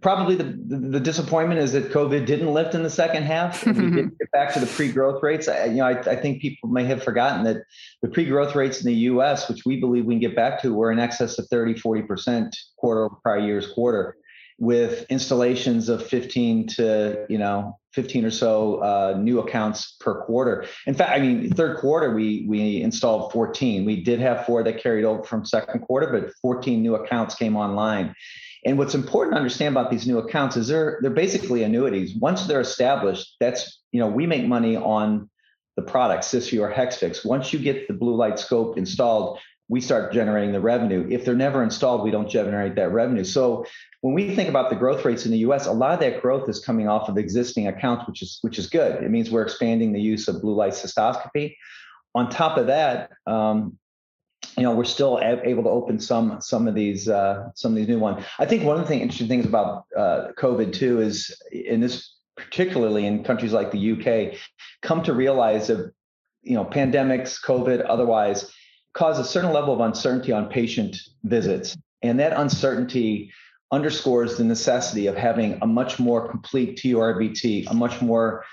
probably 0.00 0.34
the, 0.34 0.44
the, 0.44 0.76
the 0.76 1.00
disappointment 1.00 1.60
is 1.60 1.72
that 1.72 1.92
COVID 1.92 2.26
didn't 2.26 2.52
lift 2.52 2.74
in 2.74 2.82
the 2.82 2.90
second 2.90 3.22
half. 3.22 3.64
we 3.66 3.72
didn't 3.72 4.18
get 4.18 4.30
back 4.32 4.52
to 4.54 4.60
the 4.60 4.66
pre-growth 4.66 5.22
rates. 5.22 5.48
I, 5.48 5.66
you 5.66 5.76
know, 5.76 5.86
I, 5.86 5.98
I, 6.00 6.16
think 6.16 6.42
people 6.42 6.68
may 6.68 6.84
have 6.84 7.02
forgotten 7.02 7.44
that 7.44 7.58
the 8.02 8.08
pre-growth 8.08 8.54
rates 8.54 8.80
in 8.80 8.86
the 8.86 8.94
U.S., 8.94 9.48
which 9.48 9.64
we 9.64 9.78
believe 9.78 10.04
we 10.04 10.14
can 10.14 10.20
get 10.20 10.34
back 10.34 10.60
to, 10.62 10.74
were 10.74 10.90
in 10.90 10.98
excess 10.98 11.38
of 11.38 11.46
30, 11.48 11.78
40 11.78 12.02
percent 12.02 12.56
quarter 12.76 13.04
over 13.04 13.16
prior 13.22 13.38
year's 13.38 13.70
quarter, 13.72 14.16
with 14.58 15.06
installations 15.10 15.88
of 15.88 16.04
15 16.06 16.66
to 16.68 17.26
you 17.28 17.38
know 17.38 17.76
15 17.92 18.24
or 18.24 18.30
so 18.30 18.76
uh, 18.76 19.16
new 19.18 19.38
accounts 19.38 19.96
per 20.00 20.22
quarter. 20.24 20.66
In 20.86 20.94
fact, 20.94 21.12
I 21.12 21.20
mean, 21.20 21.50
third 21.50 21.78
quarter 21.78 22.12
we 22.12 22.46
we 22.48 22.82
installed 22.82 23.32
14. 23.32 23.84
We 23.84 24.02
did 24.02 24.18
have 24.20 24.44
four 24.44 24.64
that 24.64 24.82
carried 24.82 25.04
over 25.04 25.22
from 25.22 25.44
second 25.44 25.80
quarter, 25.82 26.08
but 26.08 26.32
14 26.42 26.82
new 26.82 26.96
accounts 26.96 27.34
came 27.36 27.56
online. 27.56 28.14
And 28.64 28.78
what's 28.78 28.94
important 28.94 29.34
to 29.34 29.38
understand 29.38 29.76
about 29.76 29.90
these 29.90 30.06
new 30.06 30.18
accounts 30.18 30.56
is 30.56 30.68
they're 30.68 30.98
they're 31.02 31.10
basically 31.10 31.62
annuities. 31.62 32.14
Once 32.14 32.46
they're 32.46 32.60
established, 32.60 33.36
that's 33.40 33.80
you 33.92 34.00
know 34.00 34.08
we 34.08 34.26
make 34.26 34.46
money 34.46 34.76
on 34.76 35.28
the 35.76 35.82
product, 35.82 36.24
Cysview 36.24 36.60
or 36.60 36.72
Hexvix. 36.72 37.24
Once 37.24 37.52
you 37.52 37.58
get 37.58 37.88
the 37.88 37.94
blue 37.94 38.14
light 38.14 38.38
scope 38.38 38.78
installed, 38.78 39.38
we 39.68 39.80
start 39.80 40.12
generating 40.12 40.52
the 40.52 40.60
revenue. 40.60 41.06
If 41.10 41.24
they're 41.24 41.34
never 41.34 41.62
installed, 41.62 42.04
we 42.04 42.10
don't 42.10 42.28
generate 42.28 42.76
that 42.76 42.92
revenue. 42.92 43.24
So 43.24 43.66
when 44.02 44.14
we 44.14 44.34
think 44.34 44.48
about 44.48 44.70
the 44.70 44.76
growth 44.76 45.04
rates 45.04 45.24
in 45.24 45.32
the 45.32 45.38
U.S., 45.38 45.66
a 45.66 45.72
lot 45.72 45.92
of 45.92 46.00
that 46.00 46.20
growth 46.20 46.48
is 46.48 46.60
coming 46.60 46.88
off 46.88 47.08
of 47.08 47.16
existing 47.18 47.66
accounts, 47.66 48.06
which 48.06 48.22
is 48.22 48.38
which 48.42 48.58
is 48.58 48.66
good. 48.66 49.02
It 49.02 49.10
means 49.10 49.30
we're 49.30 49.42
expanding 49.42 49.92
the 49.92 50.00
use 50.00 50.28
of 50.28 50.40
blue 50.40 50.54
light 50.54 50.74
cystoscopy. 50.74 51.56
On 52.14 52.30
top 52.30 52.58
of 52.58 52.68
that, 52.68 53.10
um, 53.26 53.78
you 54.56 54.62
know 54.62 54.74
we're 54.74 54.84
still 54.84 55.20
able 55.22 55.62
to 55.62 55.68
open 55.68 55.98
some 55.98 56.40
some 56.40 56.68
of 56.68 56.74
these 56.74 57.08
uh, 57.08 57.50
some 57.54 57.72
of 57.72 57.76
these 57.76 57.88
new 57.88 57.98
ones. 57.98 58.24
I 58.38 58.46
think 58.46 58.64
one 58.64 58.76
of 58.76 58.82
the 58.82 58.88
thing, 58.88 59.00
interesting 59.00 59.28
things 59.28 59.46
about 59.46 59.86
uh, 59.96 60.28
COVID 60.38 60.72
too 60.72 61.00
is 61.00 61.34
in 61.50 61.80
this 61.80 62.14
particularly 62.36 63.06
in 63.06 63.24
countries 63.24 63.52
like 63.52 63.70
the 63.70 63.92
UK, 63.92 64.38
come 64.82 65.02
to 65.04 65.12
realize 65.12 65.68
that 65.68 65.92
you 66.42 66.54
know 66.54 66.64
pandemics, 66.64 67.42
COVID, 67.42 67.84
otherwise 67.88 68.52
cause 68.92 69.18
a 69.18 69.24
certain 69.24 69.52
level 69.52 69.74
of 69.74 69.80
uncertainty 69.80 70.32
on 70.32 70.48
patient 70.48 70.96
visits, 71.24 71.76
and 72.02 72.20
that 72.20 72.32
uncertainty 72.32 73.32
underscores 73.72 74.36
the 74.36 74.44
necessity 74.44 75.08
of 75.08 75.16
having 75.16 75.58
a 75.62 75.66
much 75.66 75.98
more 75.98 76.28
complete 76.28 76.78
TURBT, 76.78 77.68
a 77.68 77.74
much 77.74 78.00
more 78.00 78.44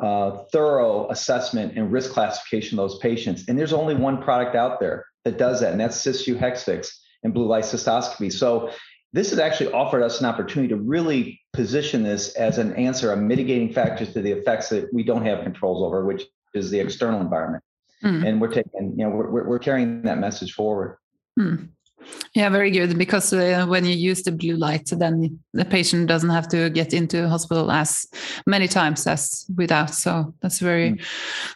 uh, 0.00 0.44
thorough 0.52 1.10
assessment 1.10 1.76
and 1.76 1.90
risk 1.90 2.12
classification 2.12 2.78
of 2.78 2.88
those 2.88 2.98
patients. 3.00 3.44
And 3.48 3.58
there's 3.58 3.72
only 3.72 3.96
one 3.96 4.22
product 4.22 4.54
out 4.54 4.78
there 4.78 5.07
that 5.28 5.38
does 5.38 5.60
that, 5.60 5.72
and 5.72 5.80
that's 5.80 6.04
Cysview 6.04 6.38
Hexvix 6.38 6.88
and 7.22 7.34
blue 7.34 7.46
light 7.46 7.64
cystoscopy. 7.64 8.32
So 8.32 8.70
this 9.12 9.30
has 9.30 9.38
actually 9.38 9.72
offered 9.72 10.02
us 10.02 10.20
an 10.20 10.26
opportunity 10.26 10.68
to 10.68 10.76
really 10.76 11.40
position 11.52 12.02
this 12.02 12.34
as 12.34 12.58
an 12.58 12.74
answer, 12.76 13.12
a 13.12 13.16
mitigating 13.16 13.72
factor 13.72 14.06
to 14.06 14.22
the 14.22 14.32
effects 14.32 14.68
that 14.70 14.92
we 14.92 15.02
don't 15.02 15.24
have 15.24 15.42
controls 15.42 15.82
over, 15.82 16.04
which 16.04 16.24
is 16.54 16.70
the 16.70 16.80
external 16.80 17.20
environment. 17.20 17.62
Mm. 18.04 18.26
And 18.26 18.40
we're 18.40 18.52
taking, 18.52 18.94
you 18.96 19.04
know, 19.04 19.10
we're, 19.10 19.44
we're 19.44 19.58
carrying 19.58 20.02
that 20.02 20.18
message 20.18 20.52
forward. 20.52 20.98
Mm. 21.38 21.70
Yeah, 22.34 22.48
very 22.50 22.70
good. 22.70 22.96
Because 22.96 23.32
uh, 23.32 23.66
when 23.66 23.84
you 23.84 23.94
use 23.94 24.22
the 24.22 24.32
blue 24.32 24.56
light, 24.56 24.88
then 24.90 25.38
the 25.52 25.64
patient 25.64 26.08
doesn't 26.08 26.30
have 26.30 26.48
to 26.48 26.70
get 26.70 26.92
into 26.92 27.28
hospital 27.28 27.70
as 27.70 28.06
many 28.46 28.68
times 28.68 29.06
as 29.06 29.46
without. 29.56 29.94
So 29.94 30.34
that's 30.40 30.58
very, 30.60 30.92
mm. 30.92 31.04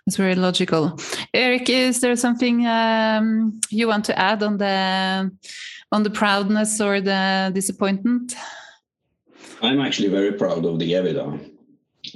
that's 0.06 0.16
very 0.16 0.34
logical. 0.34 0.98
Eric, 1.34 1.70
is 1.70 2.00
there 2.00 2.16
something 2.16 2.66
um, 2.66 3.60
you 3.70 3.86
want 3.86 4.04
to 4.06 4.18
add 4.18 4.42
on 4.42 4.58
the 4.58 5.30
on 5.92 6.02
the 6.02 6.10
proudness 6.10 6.80
or 6.80 7.00
the 7.00 7.50
disappointment? 7.54 8.34
I'm 9.60 9.80
actually 9.80 10.08
very 10.08 10.32
proud 10.32 10.64
of 10.64 10.78
the 10.78 10.92
EBITDA. 10.92 11.50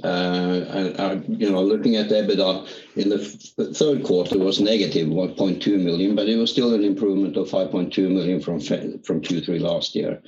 Uh, 0.03 1.15
you 1.29 1.49
know, 1.49 1.61
looking 1.61 1.95
at 1.95 2.09
the 2.09 2.15
EBITDA 2.15 2.67
in 2.97 3.09
the 3.09 3.19
third 3.73 4.03
quarter 4.03 4.37
was 4.37 4.59
negative 4.59 5.07
1.2 5.07 5.79
million, 5.79 6.15
but 6.15 6.27
it 6.27 6.35
was 6.35 6.51
still 6.51 6.73
an 6.73 6.83
improvement 6.83 7.37
of 7.37 7.49
5.2 7.49 8.11
million 8.11 8.41
from 8.41 8.59
from 8.59 9.21
Q3 9.21 9.59
last 9.61 9.95
year. 9.95 10.21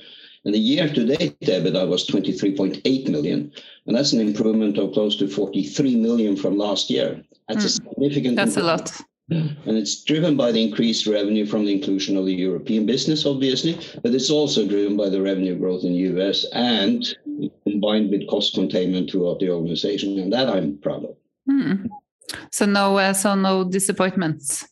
And 0.44 0.54
the 0.54 0.58
year-to-date 0.58 1.38
EBITDA 1.40 1.86
was 1.86 2.06
23.8 2.06 3.08
million, 3.08 3.52
and 3.86 3.96
that's 3.96 4.12
an 4.12 4.20
improvement 4.20 4.78
of 4.78 4.92
close 4.92 5.16
to 5.16 5.28
43 5.28 5.96
million 5.96 6.34
from 6.34 6.56
last 6.56 6.88
year. 6.88 7.22
That's 7.48 7.64
a 7.64 7.82
hmm. 7.82 7.90
significant. 7.90 8.36
That's 8.36 8.56
a 8.56 8.62
lot. 8.62 8.90
And 9.30 9.76
it's 9.78 10.02
driven 10.02 10.36
by 10.36 10.50
the 10.50 10.62
increased 10.62 11.06
revenue 11.06 11.46
from 11.46 11.64
the 11.64 11.72
inclusion 11.72 12.16
of 12.16 12.26
the 12.26 12.34
European 12.34 12.84
business, 12.84 13.24
obviously, 13.24 13.78
but 14.02 14.12
it's 14.12 14.30
also 14.30 14.66
driven 14.66 14.96
by 14.96 15.08
the 15.08 15.22
revenue 15.22 15.56
growth 15.56 15.84
in 15.84 15.92
the 15.92 16.18
US 16.18 16.46
and 16.52 17.06
combined 17.62 18.10
with 18.10 18.26
cost 18.26 18.54
containment 18.54 19.10
throughout 19.10 19.38
the 19.38 19.50
organization. 19.50 20.18
And 20.18 20.32
that 20.32 20.48
I'm 20.48 20.78
proud 20.78 21.04
of. 21.04 21.16
So 22.52 22.66
no, 22.66 22.96
uh, 22.96 23.12
so 23.12 23.34
no 23.34 23.64
disappointments. 23.64 24.66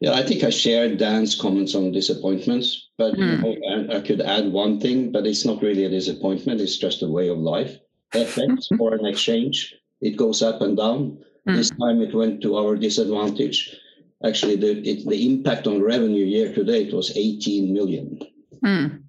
Yeah, 0.00 0.12
I 0.12 0.22
think 0.22 0.44
I 0.44 0.50
shared 0.50 0.98
Dan's 0.98 1.34
comments 1.34 1.74
on 1.74 1.92
disappointments, 1.92 2.90
but 2.98 3.16
you 3.16 3.36
hmm. 3.36 3.42
know, 3.42 3.96
I, 3.96 4.00
could 4.00 4.20
add 4.20 4.52
one 4.52 4.80
thing, 4.80 5.12
but 5.12 5.26
it's 5.26 5.44
not 5.44 5.62
really 5.62 5.84
a 5.84 5.88
disappointment. 5.88 6.60
It's 6.60 6.76
just 6.76 7.02
a 7.02 7.08
way 7.08 7.28
of 7.28 7.38
life. 7.38 7.78
FX, 8.12 8.76
foreign 8.76 9.06
exchange, 9.06 9.74
it 10.00 10.16
goes 10.16 10.42
up 10.42 10.60
and 10.60 10.76
down. 10.76 11.18
Mm. 11.48 11.56
This 11.56 11.70
time 11.70 12.00
it 12.00 12.14
went 12.14 12.42
to 12.42 12.56
our 12.56 12.76
disadvantage. 12.76 13.76
Actually, 14.24 14.56
the, 14.56 14.78
it, 14.88 15.06
the 15.08 15.26
impact 15.26 15.66
on 15.66 15.82
revenue 15.82 16.24
year 16.24 16.54
to 16.54 16.64
date 16.64 16.92
was 16.92 17.16
18 17.16 17.72
million. 17.72 18.18
Mm. 18.64 19.02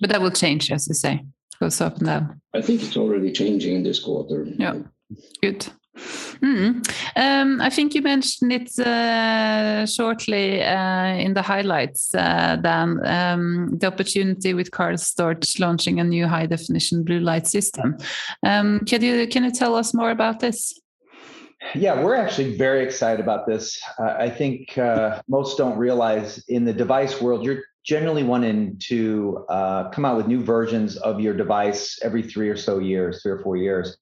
But 0.00 0.10
that 0.10 0.20
will 0.20 0.30
change, 0.30 0.72
as 0.72 0.88
you 0.88 0.94
say, 0.94 1.24
goes 1.60 1.80
up 1.80 1.98
and 1.98 2.06
down. 2.06 2.40
I 2.54 2.62
think 2.62 2.82
it's 2.82 2.96
already 2.96 3.30
changing 3.32 3.76
in 3.76 3.82
this 3.82 4.00
quarter. 4.00 4.44
Yeah, 4.44 4.78
good. 5.40 5.66
Mm. 5.96 6.84
Um, 7.16 7.60
I 7.60 7.70
think 7.70 7.94
you 7.94 8.02
mentioned 8.02 8.52
it 8.52 8.78
uh, 8.78 9.86
shortly 9.86 10.62
uh, 10.62 11.14
in 11.14 11.34
the 11.34 11.42
highlights, 11.42 12.14
uh, 12.14 12.60
um, 12.64 13.78
the 13.78 13.86
opportunity 13.86 14.54
with 14.54 14.70
Karl 14.70 14.96
Storz 14.96 15.60
launching 15.60 16.00
a 16.00 16.04
new 16.04 16.26
high 16.26 16.46
definition 16.46 17.04
blue 17.04 17.20
light 17.20 17.46
system. 17.46 17.96
Um, 18.42 18.80
can 18.80 19.02
you 19.02 19.26
can 19.28 19.44
you 19.44 19.52
tell 19.52 19.74
us 19.76 19.94
more 19.94 20.10
about 20.10 20.40
this? 20.40 20.78
Yeah, 21.74 22.02
we're 22.02 22.16
actually 22.16 22.58
very 22.58 22.84
excited 22.84 23.20
about 23.20 23.46
this. 23.46 23.80
I 23.98 24.28
think 24.28 24.76
uh, 24.76 25.22
most 25.28 25.56
don't 25.56 25.78
realize 25.78 26.44
in 26.48 26.64
the 26.64 26.74
device 26.74 27.22
world, 27.22 27.44
you're 27.44 27.62
generally 27.84 28.22
wanting 28.22 28.76
to 28.80 29.46
uh, 29.48 29.88
come 29.90 30.04
out 30.04 30.16
with 30.16 30.26
new 30.26 30.42
versions 30.42 30.96
of 30.98 31.20
your 31.20 31.32
device 31.32 31.98
every 32.02 32.22
three 32.22 32.48
or 32.50 32.56
so 32.56 32.80
years, 32.80 33.22
three 33.22 33.32
or 33.32 33.38
four 33.38 33.56
years 33.56 33.96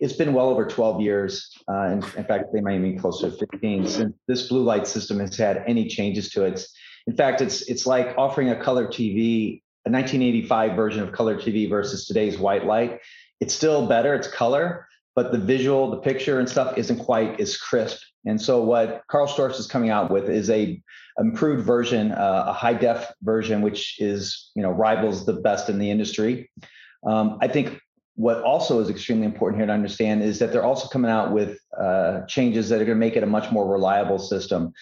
it's 0.00 0.12
been 0.12 0.32
well 0.32 0.48
over 0.48 0.66
12 0.66 1.00
years. 1.00 1.50
Uh, 1.68 1.86
in, 1.86 1.92
in, 2.16 2.24
fact, 2.24 2.52
they 2.52 2.60
might 2.60 2.82
be 2.82 2.94
closer 2.94 3.30
to 3.30 3.36
15 3.36 3.86
since 3.86 4.14
this 4.26 4.48
blue 4.48 4.62
light 4.62 4.86
system 4.86 5.20
has 5.20 5.36
had 5.36 5.62
any 5.66 5.86
changes 5.88 6.30
to 6.30 6.44
it. 6.44 6.64
In 7.06 7.16
fact, 7.16 7.40
it's 7.40 7.62
it's 7.62 7.86
like 7.86 8.14
offering 8.16 8.50
a 8.50 8.56
color 8.56 8.86
TV, 8.86 9.60
a 9.86 9.90
1985 9.90 10.74
version 10.74 11.02
of 11.02 11.12
color 11.12 11.36
TV 11.36 11.68
versus 11.68 12.06
today's 12.06 12.38
white 12.38 12.64
light. 12.64 13.00
It's 13.40 13.54
still 13.54 13.86
better. 13.86 14.14
It's 14.14 14.28
color, 14.28 14.88
but 15.14 15.32
the 15.32 15.38
visual, 15.38 15.90
the 15.90 15.98
picture 15.98 16.38
and 16.38 16.48
stuff 16.48 16.78
isn't 16.78 16.98
quite 16.98 17.40
as 17.40 17.56
crisp. 17.56 18.00
And 18.24 18.40
so 18.40 18.62
what 18.62 19.02
Karl 19.08 19.28
Storz 19.28 19.58
is 19.58 19.66
coming 19.66 19.90
out 19.90 20.10
with 20.10 20.30
is 20.30 20.48
a 20.48 20.80
improved 21.18 21.64
version, 21.64 22.12
uh, 22.12 22.44
a 22.48 22.52
high 22.52 22.74
def 22.74 23.12
version, 23.22 23.60
which 23.60 24.00
is 24.00 24.50
you 24.54 24.62
know 24.62 24.70
rivals 24.70 25.26
the 25.26 25.34
best 25.34 25.68
in 25.68 25.78
the 25.78 25.90
industry. 25.90 26.50
Um, 27.06 27.38
I 27.42 27.48
think 27.48 27.80
what 28.16 28.42
also 28.42 28.80
is 28.80 28.88
extremely 28.88 29.26
important 29.26 29.58
here 29.58 29.66
to 29.66 29.72
understand 29.72 30.22
is 30.22 30.38
that 30.38 30.52
they're 30.52 30.64
also 30.64 30.88
coming 30.88 31.10
out 31.10 31.32
with 31.32 31.58
uh, 31.78 32.22
changes 32.26 32.68
that 32.68 32.76
are 32.80 32.84
going 32.84 32.96
to 32.96 33.06
make 33.06 33.16
it 33.16 33.22
a 33.22 33.26
much 33.26 33.50
more 33.50 33.68
reliable 33.70 34.18
system. 34.18 34.72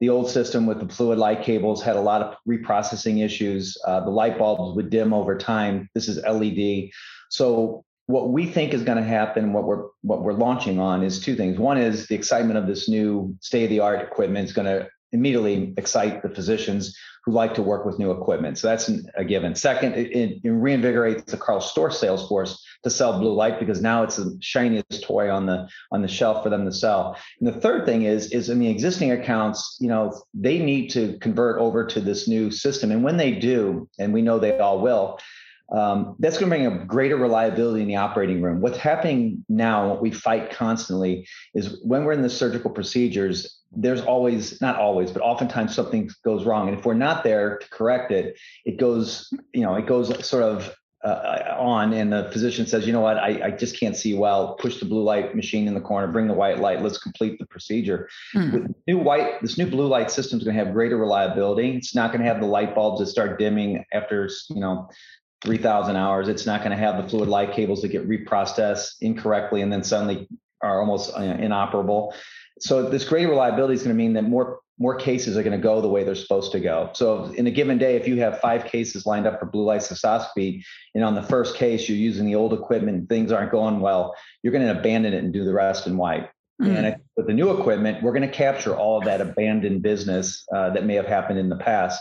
The 0.00 0.08
old 0.08 0.30
system 0.30 0.66
with 0.66 0.80
the 0.80 0.92
fluid 0.92 1.18
light 1.18 1.42
cables 1.42 1.82
had 1.82 1.96
a 1.96 2.00
lot 2.00 2.22
of 2.22 2.36
reprocessing 2.48 3.24
issues. 3.24 3.76
Uh, 3.86 4.00
the 4.00 4.10
light 4.10 4.38
bulbs 4.38 4.74
would 4.74 4.90
dim 4.90 5.12
over 5.12 5.36
time. 5.36 5.88
This 5.94 6.08
is 6.08 6.22
LED. 6.22 6.90
So 7.28 7.84
what 8.06 8.30
we 8.30 8.46
think 8.46 8.74
is 8.74 8.82
going 8.82 8.98
to 8.98 9.04
happen, 9.04 9.52
what 9.52 9.64
we're 9.64 9.84
what 10.02 10.22
we're 10.22 10.32
launching 10.32 10.80
on, 10.80 11.04
is 11.04 11.20
two 11.20 11.36
things. 11.36 11.58
One 11.58 11.78
is 11.78 12.08
the 12.08 12.16
excitement 12.16 12.58
of 12.58 12.66
this 12.66 12.88
new 12.88 13.36
state 13.40 13.64
of 13.64 13.70
the 13.70 13.80
art 13.80 14.00
equipment 14.00 14.46
is 14.46 14.52
going 14.52 14.66
to 14.66 14.88
immediately 15.12 15.74
excite 15.76 16.22
the 16.22 16.28
physicians 16.28 16.96
who 17.24 17.32
like 17.32 17.54
to 17.54 17.62
work 17.62 17.84
with 17.84 17.98
new 17.98 18.10
equipment. 18.10 18.56
So 18.58 18.68
that's 18.68 18.90
a 19.14 19.24
given. 19.24 19.54
Second, 19.54 19.94
it, 19.94 20.10
it 20.16 20.42
reinvigorates 20.44 21.26
the 21.26 21.36
Karl 21.36 21.60
Storz 21.60 21.94
sales 21.94 22.26
force 22.28 22.64
to 22.82 22.90
sell 22.90 23.18
blue 23.18 23.34
light 23.34 23.60
because 23.60 23.82
now 23.82 24.02
it's 24.02 24.16
the 24.16 24.38
shiniest 24.40 25.02
toy 25.02 25.30
on 25.30 25.44
the 25.44 25.68
on 25.92 26.00
the 26.00 26.08
shelf 26.08 26.42
for 26.42 26.48
them 26.48 26.64
to 26.64 26.72
sell. 26.72 27.16
And 27.38 27.48
the 27.48 27.60
third 27.60 27.84
thing 27.84 28.02
is 28.04 28.32
is 28.32 28.48
in 28.48 28.58
the 28.58 28.70
existing 28.70 29.12
accounts, 29.12 29.76
you 29.80 29.88
know, 29.88 30.12
they 30.32 30.58
need 30.58 30.88
to 30.90 31.18
convert 31.18 31.60
over 31.60 31.84
to 31.86 32.00
this 32.00 32.26
new 32.26 32.50
system. 32.50 32.90
And 32.90 33.04
when 33.04 33.18
they 33.18 33.32
do, 33.32 33.88
and 33.98 34.14
we 34.14 34.22
know 34.22 34.38
they 34.38 34.58
all 34.58 34.80
will, 34.80 35.18
um, 35.72 36.16
that's 36.18 36.38
going 36.38 36.50
to 36.50 36.56
bring 36.56 36.66
a 36.66 36.84
greater 36.84 37.16
reliability 37.16 37.82
in 37.82 37.88
the 37.88 37.96
operating 37.96 38.42
room. 38.42 38.60
What's 38.60 38.78
happening 38.78 39.44
now, 39.48 39.88
what 39.88 40.02
we 40.02 40.10
fight 40.10 40.50
constantly, 40.50 41.26
is 41.54 41.80
when 41.84 42.04
we're 42.04 42.12
in 42.12 42.22
the 42.22 42.30
surgical 42.30 42.70
procedures, 42.70 43.60
there's 43.70 44.00
always, 44.00 44.60
not 44.60 44.76
always, 44.76 45.12
but 45.12 45.22
oftentimes 45.22 45.74
something 45.74 46.10
goes 46.24 46.44
wrong. 46.44 46.68
And 46.68 46.76
if 46.76 46.84
we're 46.84 46.94
not 46.94 47.22
there 47.22 47.58
to 47.58 47.68
correct 47.70 48.10
it, 48.10 48.36
it 48.64 48.78
goes, 48.78 49.32
you 49.54 49.62
know, 49.62 49.76
it 49.76 49.86
goes 49.86 50.26
sort 50.26 50.42
of 50.42 50.74
uh, 51.02 51.56
on 51.58 51.94
and 51.94 52.12
the 52.12 52.28
physician 52.30 52.66
says, 52.66 52.86
you 52.86 52.92
know 52.92 53.00
what, 53.00 53.16
I, 53.16 53.46
I, 53.46 53.50
just 53.52 53.80
can't 53.80 53.96
see 53.96 54.12
well. 54.12 54.56
Push 54.56 54.80
the 54.80 54.84
blue 54.84 55.02
light 55.02 55.34
machine 55.34 55.66
in 55.66 55.72
the 55.72 55.80
corner, 55.80 56.06
bring 56.08 56.26
the 56.26 56.34
white 56.34 56.58
light. 56.58 56.82
Let's 56.82 56.98
complete 56.98 57.38
the 57.38 57.46
procedure. 57.46 58.06
Mm. 58.34 58.52
With 58.52 58.74
new 58.86 58.98
white, 58.98 59.40
this 59.40 59.56
new 59.56 59.66
blue 59.66 59.86
light 59.86 60.10
system 60.10 60.38
is 60.38 60.44
going 60.44 60.58
to 60.58 60.62
have 60.62 60.74
greater 60.74 60.98
reliability. 60.98 61.74
It's 61.74 61.94
not 61.94 62.12
going 62.12 62.22
to 62.22 62.28
have 62.28 62.40
the 62.40 62.46
light 62.46 62.74
bulbs 62.74 63.00
that 63.00 63.06
start 63.06 63.38
dimming 63.38 63.82
after 63.94 64.28
you 64.50 64.60
know 64.60 64.90
3,000 65.42 65.96
hours. 65.96 66.28
It's 66.28 66.46
not 66.46 66.60
going 66.60 66.72
to 66.72 66.76
have 66.76 67.02
the 67.02 67.08
fluid 67.08 67.28
light 67.28 67.52
cables 67.52 67.82
that 67.82 67.88
get 67.88 68.08
reprocessed 68.08 68.96
incorrectly 69.00 69.62
and 69.62 69.72
then 69.72 69.82
suddenly 69.82 70.28
are 70.62 70.80
almost 70.80 71.14
uh, 71.16 71.20
inoperable. 71.20 72.14
So 72.60 72.88
this 72.88 73.04
greater 73.04 73.30
reliability 73.30 73.74
is 73.74 73.82
going 73.82 73.96
to 73.96 73.98
mean 73.98 74.14
that 74.14 74.22
more 74.22 74.60
more 74.78 74.94
cases 74.94 75.36
are 75.36 75.42
going 75.42 75.56
to 75.56 75.62
go 75.62 75.82
the 75.82 75.88
way 75.88 76.04
they're 76.04 76.14
supposed 76.14 76.52
to 76.52 76.58
go. 76.58 76.88
So 76.94 77.24
in 77.36 77.46
a 77.46 77.50
given 77.50 77.76
day, 77.76 77.96
if 77.96 78.08
you 78.08 78.18
have 78.20 78.40
five 78.40 78.64
cases 78.64 79.04
lined 79.04 79.26
up 79.26 79.38
for 79.38 79.44
blue 79.44 79.64
light 79.64 79.82
cystoscopy, 79.82 80.64
and 80.94 81.04
on 81.04 81.14
the 81.14 81.22
first 81.22 81.54
case 81.54 81.86
you're 81.86 81.98
using 81.98 82.24
the 82.24 82.34
old 82.34 82.54
equipment 82.54 82.96
and 82.96 83.08
things 83.08 83.30
aren't 83.30 83.52
going 83.52 83.80
well, 83.80 84.16
you're 84.42 84.54
going 84.54 84.64
to 84.64 84.78
abandon 84.78 85.12
it 85.12 85.22
and 85.22 85.34
do 85.34 85.44
the 85.44 85.52
rest 85.52 85.86
in 85.86 85.98
white. 85.98 86.30
Mm-hmm. 86.62 86.76
And 86.76 86.96
with 87.14 87.26
the 87.26 87.34
new 87.34 87.50
equipment, 87.50 88.02
we're 88.02 88.12
going 88.12 88.28
to 88.28 88.34
capture 88.34 88.74
all 88.74 88.98
of 88.98 89.04
that 89.04 89.20
abandoned 89.20 89.82
business 89.82 90.46
uh, 90.54 90.70
that 90.70 90.86
may 90.86 90.94
have 90.94 91.06
happened 91.06 91.38
in 91.38 91.50
the 91.50 91.56
past 91.56 92.00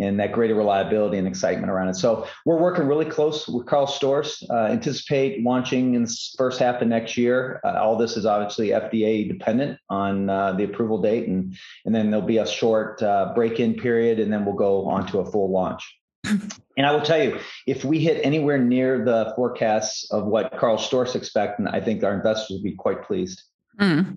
and 0.00 0.18
that 0.18 0.32
greater 0.32 0.54
reliability 0.54 1.18
and 1.18 1.28
excitement 1.28 1.70
around 1.70 1.88
it. 1.88 1.94
So 1.94 2.26
we're 2.46 2.58
working 2.58 2.86
really 2.86 3.04
close 3.04 3.46
with 3.46 3.66
Karl 3.66 3.86
Storz. 3.86 4.42
Uh, 4.50 4.72
anticipate 4.72 5.42
launching 5.42 5.94
in 5.94 6.04
the 6.04 6.18
first 6.36 6.58
half 6.58 6.80
of 6.80 6.88
next 6.88 7.16
year. 7.16 7.60
Uh, 7.64 7.78
all 7.80 7.96
this 7.96 8.16
is 8.16 8.26
obviously 8.26 8.68
FDA 8.68 9.28
dependent 9.28 9.78
on 9.88 10.30
uh, 10.30 10.52
the 10.52 10.64
approval 10.64 11.00
date, 11.00 11.28
and 11.28 11.56
and 11.84 11.94
then 11.94 12.10
there'll 12.10 12.26
be 12.26 12.38
a 12.38 12.46
short 12.46 13.02
uh, 13.02 13.32
break-in 13.34 13.74
period, 13.74 14.18
and 14.18 14.32
then 14.32 14.44
we'll 14.44 14.54
go 14.54 14.88
on 14.88 15.06
to 15.08 15.20
a 15.20 15.30
full 15.30 15.50
launch. 15.50 15.82
And 16.76 16.86
I 16.86 16.92
will 16.92 17.02
tell 17.02 17.22
you, 17.22 17.38
if 17.66 17.84
we 17.84 18.00
hit 18.00 18.24
anywhere 18.24 18.56
near 18.56 19.04
the 19.04 19.34
forecasts 19.36 20.10
of 20.10 20.24
what 20.24 20.56
Carl 20.56 20.82
expect, 21.14 21.58
and 21.58 21.68
I 21.68 21.78
think 21.78 22.02
our 22.02 22.14
investors 22.14 22.48
will 22.48 22.62
be 22.62 22.74
quite 22.74 23.02
pleased. 23.02 23.42
Mm. 23.78 24.16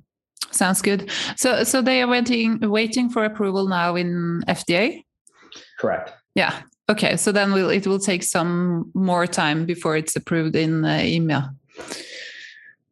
Sounds 0.51 0.81
good. 0.81 1.09
So, 1.35 1.65
so 1.65 1.81
they 1.81 2.01
are 2.01 2.07
waiting, 2.07 2.59
waiting 2.61 3.09
for 3.09 3.25
approval 3.25 3.67
now 3.67 3.97
in 3.97 4.43
FDA. 4.47 5.03
Correct. 5.83 6.13
Yeah. 6.33 6.61
Okay. 6.87 7.17
So 7.17 7.33
then 7.33 7.51
we'll, 7.51 7.69
it 7.69 7.85
will 7.85 7.99
take 7.99 8.23
some 8.23 8.89
more 8.93 9.27
time 9.27 9.65
before 9.65 9.97
it's 9.97 10.15
approved 10.15 10.55
in 10.55 10.85
uh, 10.85 11.01
email. 11.03 11.49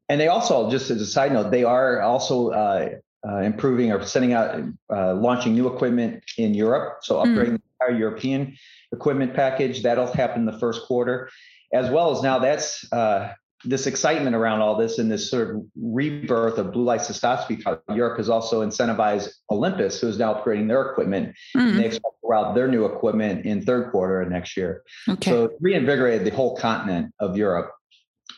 And 0.09 0.19
they 0.19 0.27
also, 0.27 0.69
just 0.69 0.91
as 0.91 0.99
a 0.99 1.05
side 1.05 1.31
note, 1.31 1.51
they 1.51 1.63
are 1.63 2.01
also 2.01 2.49
uh, 2.49 2.89
uh, 3.25 3.37
improving 3.37 3.93
or 3.93 4.03
sending 4.03 4.33
out, 4.33 4.61
uh, 4.93 5.13
launching 5.13 5.53
new 5.53 5.73
equipment 5.73 6.21
in 6.37 6.53
Europe. 6.53 6.97
So 7.03 7.23
hmm. 7.23 7.29
upgrading 7.29 7.53
mm. 7.53 7.61
the 7.79 7.85
entire 7.85 7.97
European 7.97 8.57
equipment 8.91 9.33
package. 9.33 9.83
That'll 9.83 10.11
happen 10.11 10.45
the 10.45 10.59
first 10.59 10.81
quarter, 10.85 11.29
as 11.73 11.89
well 11.89 12.11
as 12.11 12.21
now 12.21 12.39
that's 12.39 12.91
uh, 12.91 13.33
this 13.63 13.87
excitement 13.87 14.35
around 14.35 14.61
all 14.61 14.75
this 14.75 14.97
and 14.97 15.11
this 15.11 15.29
sort 15.29 15.55
of 15.55 15.63
rebirth 15.75 16.57
of 16.57 16.71
blue 16.71 16.83
light 16.83 17.01
cystoscopy. 17.01 17.63
Europe 17.93 18.17
has 18.17 18.29
also 18.29 18.65
incentivized 18.65 19.29
Olympus, 19.49 20.01
who 20.01 20.07
is 20.07 20.17
now 20.17 20.33
upgrading 20.33 20.67
their 20.67 20.81
equipment. 20.81 21.35
Mm. 21.55 21.77
they 21.77 21.85
expect 21.85 22.03
to 22.03 22.09
roll 22.20 22.20
out 22.33 22.55
their 22.55 22.67
new 22.67 22.85
equipment 22.85 23.45
in 23.45 23.61
third 23.61 23.91
quarter 23.91 24.21
of 24.21 24.29
next 24.29 24.57
year. 24.57 24.83
Okay. 25.07 25.31
So 25.31 25.49
reinvigorated 25.59 26.25
the 26.25 26.35
whole 26.35 26.55
continent 26.55 27.13
of 27.19 27.37
Europe 27.37 27.71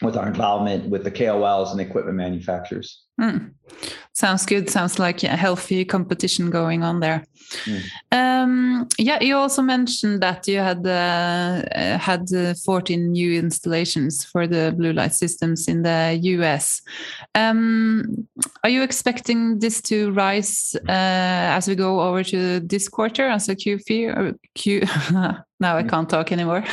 with 0.03 0.17
our 0.17 0.27
involvement 0.27 0.89
with 0.89 1.03
the 1.03 1.11
KOLs 1.11 1.71
and 1.71 1.81
equipment 1.81 2.17
manufacturers. 2.17 3.03
Mm. 3.19 3.51
Sounds 4.13 4.45
good. 4.45 4.69
Sounds 4.69 4.99
like 4.99 5.23
a 5.23 5.35
healthy 5.35 5.85
competition 5.85 6.49
going 6.49 6.83
on 6.83 6.99
there. 6.99 7.25
Mm. 7.65 7.81
Um, 8.11 8.87
yeah, 8.97 9.21
you 9.21 9.35
also 9.35 9.61
mentioned 9.61 10.21
that 10.21 10.47
you 10.47 10.59
had 10.59 10.85
uh, 10.85 11.63
had 11.97 12.31
uh, 12.33 12.53
14 12.65 13.11
new 13.11 13.39
installations 13.39 14.23
for 14.23 14.47
the 14.47 14.73
blue 14.75 14.93
light 14.93 15.13
systems 15.13 15.67
in 15.67 15.83
the 15.83 16.19
US. 16.21 16.81
Um, 17.35 18.27
are 18.63 18.69
you 18.69 18.83
expecting 18.83 19.59
this 19.59 19.81
to 19.83 20.11
rise 20.11 20.75
uh, 20.87 21.57
as 21.57 21.67
we 21.67 21.75
go 21.75 22.01
over 22.01 22.23
to 22.23 22.59
this 22.59 22.89
quarter, 22.89 23.27
as 23.27 23.49
a 23.49 23.55
Q4 23.55 24.35
Q? 24.55 24.81
now 25.11 25.77
I 25.77 25.83
can't 25.83 26.09
talk 26.09 26.31
anymore. 26.31 26.61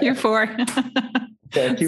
Q4. 0.00 1.24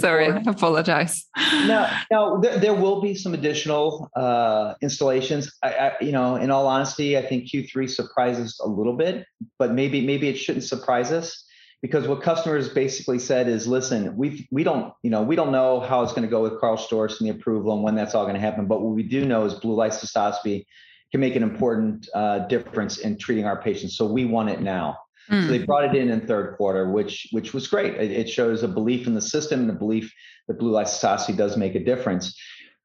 Sorry, 0.00 0.26
I 0.30 0.42
apologize. 0.46 1.26
No, 1.66 1.88
no, 2.10 2.40
there, 2.40 2.58
there, 2.58 2.74
will 2.74 3.00
be 3.00 3.14
some 3.14 3.34
additional 3.34 4.10
uh, 4.16 4.74
installations. 4.80 5.52
I, 5.62 5.68
I, 5.68 5.92
you 6.00 6.12
know, 6.12 6.36
in 6.36 6.50
all 6.50 6.66
honesty, 6.66 7.18
I 7.18 7.22
think 7.26 7.50
Q3 7.50 7.88
surprises 7.88 8.60
a 8.64 8.68
little 8.68 8.96
bit, 8.96 9.26
but 9.58 9.72
maybe 9.72 10.04
maybe 10.06 10.28
it 10.28 10.36
shouldn't 10.36 10.64
surprise 10.64 11.12
us 11.12 11.44
because 11.82 12.06
what 12.06 12.22
customers 12.22 12.68
basically 12.68 13.18
said 13.18 13.48
is, 13.48 13.66
listen, 13.66 14.16
we 14.16 14.48
we 14.50 14.64
don't 14.64 14.92
you 15.02 15.10
know 15.10 15.22
we 15.22 15.36
don't 15.36 15.52
know 15.52 15.80
how 15.80 16.02
it's 16.02 16.12
going 16.12 16.22
to 16.22 16.28
go 16.28 16.42
with 16.42 16.60
Karl 16.60 16.76
Storz 16.76 17.20
and 17.20 17.28
the 17.28 17.32
approval 17.32 17.74
and 17.74 17.82
when 17.82 17.94
that's 17.94 18.14
all 18.14 18.24
going 18.24 18.34
to 18.34 18.40
happen, 18.40 18.66
but 18.66 18.80
what 18.80 18.94
we 18.94 19.02
do 19.02 19.24
know 19.24 19.44
is 19.44 19.54
blue 19.54 19.74
light 19.74 19.92
cystoscopy 19.92 20.64
can 21.10 21.20
make 21.20 21.36
an 21.36 21.42
important 21.42 22.08
uh, 22.14 22.40
difference 22.46 22.98
in 22.98 23.18
treating 23.18 23.44
our 23.44 23.60
patients. 23.60 23.96
So 23.96 24.06
we 24.06 24.24
want 24.24 24.50
it 24.50 24.60
now. 24.60 24.96
Mm. 25.30 25.42
So 25.42 25.48
they 25.48 25.64
brought 25.64 25.84
it 25.84 25.94
in 25.94 26.10
in 26.10 26.26
third 26.26 26.56
quarter, 26.56 26.90
which 26.90 27.28
which 27.32 27.52
was 27.52 27.66
great. 27.66 27.94
It, 27.94 28.10
it 28.10 28.28
shows 28.28 28.62
a 28.62 28.68
belief 28.68 29.06
in 29.06 29.14
the 29.14 29.20
system 29.20 29.60
and 29.60 29.70
a 29.70 29.74
belief 29.74 30.12
that 30.48 30.58
blue 30.58 30.70
light 30.70 30.86
cystoscopy 30.86 31.36
does 31.36 31.56
make 31.56 31.74
a 31.74 31.84
difference. 31.84 32.36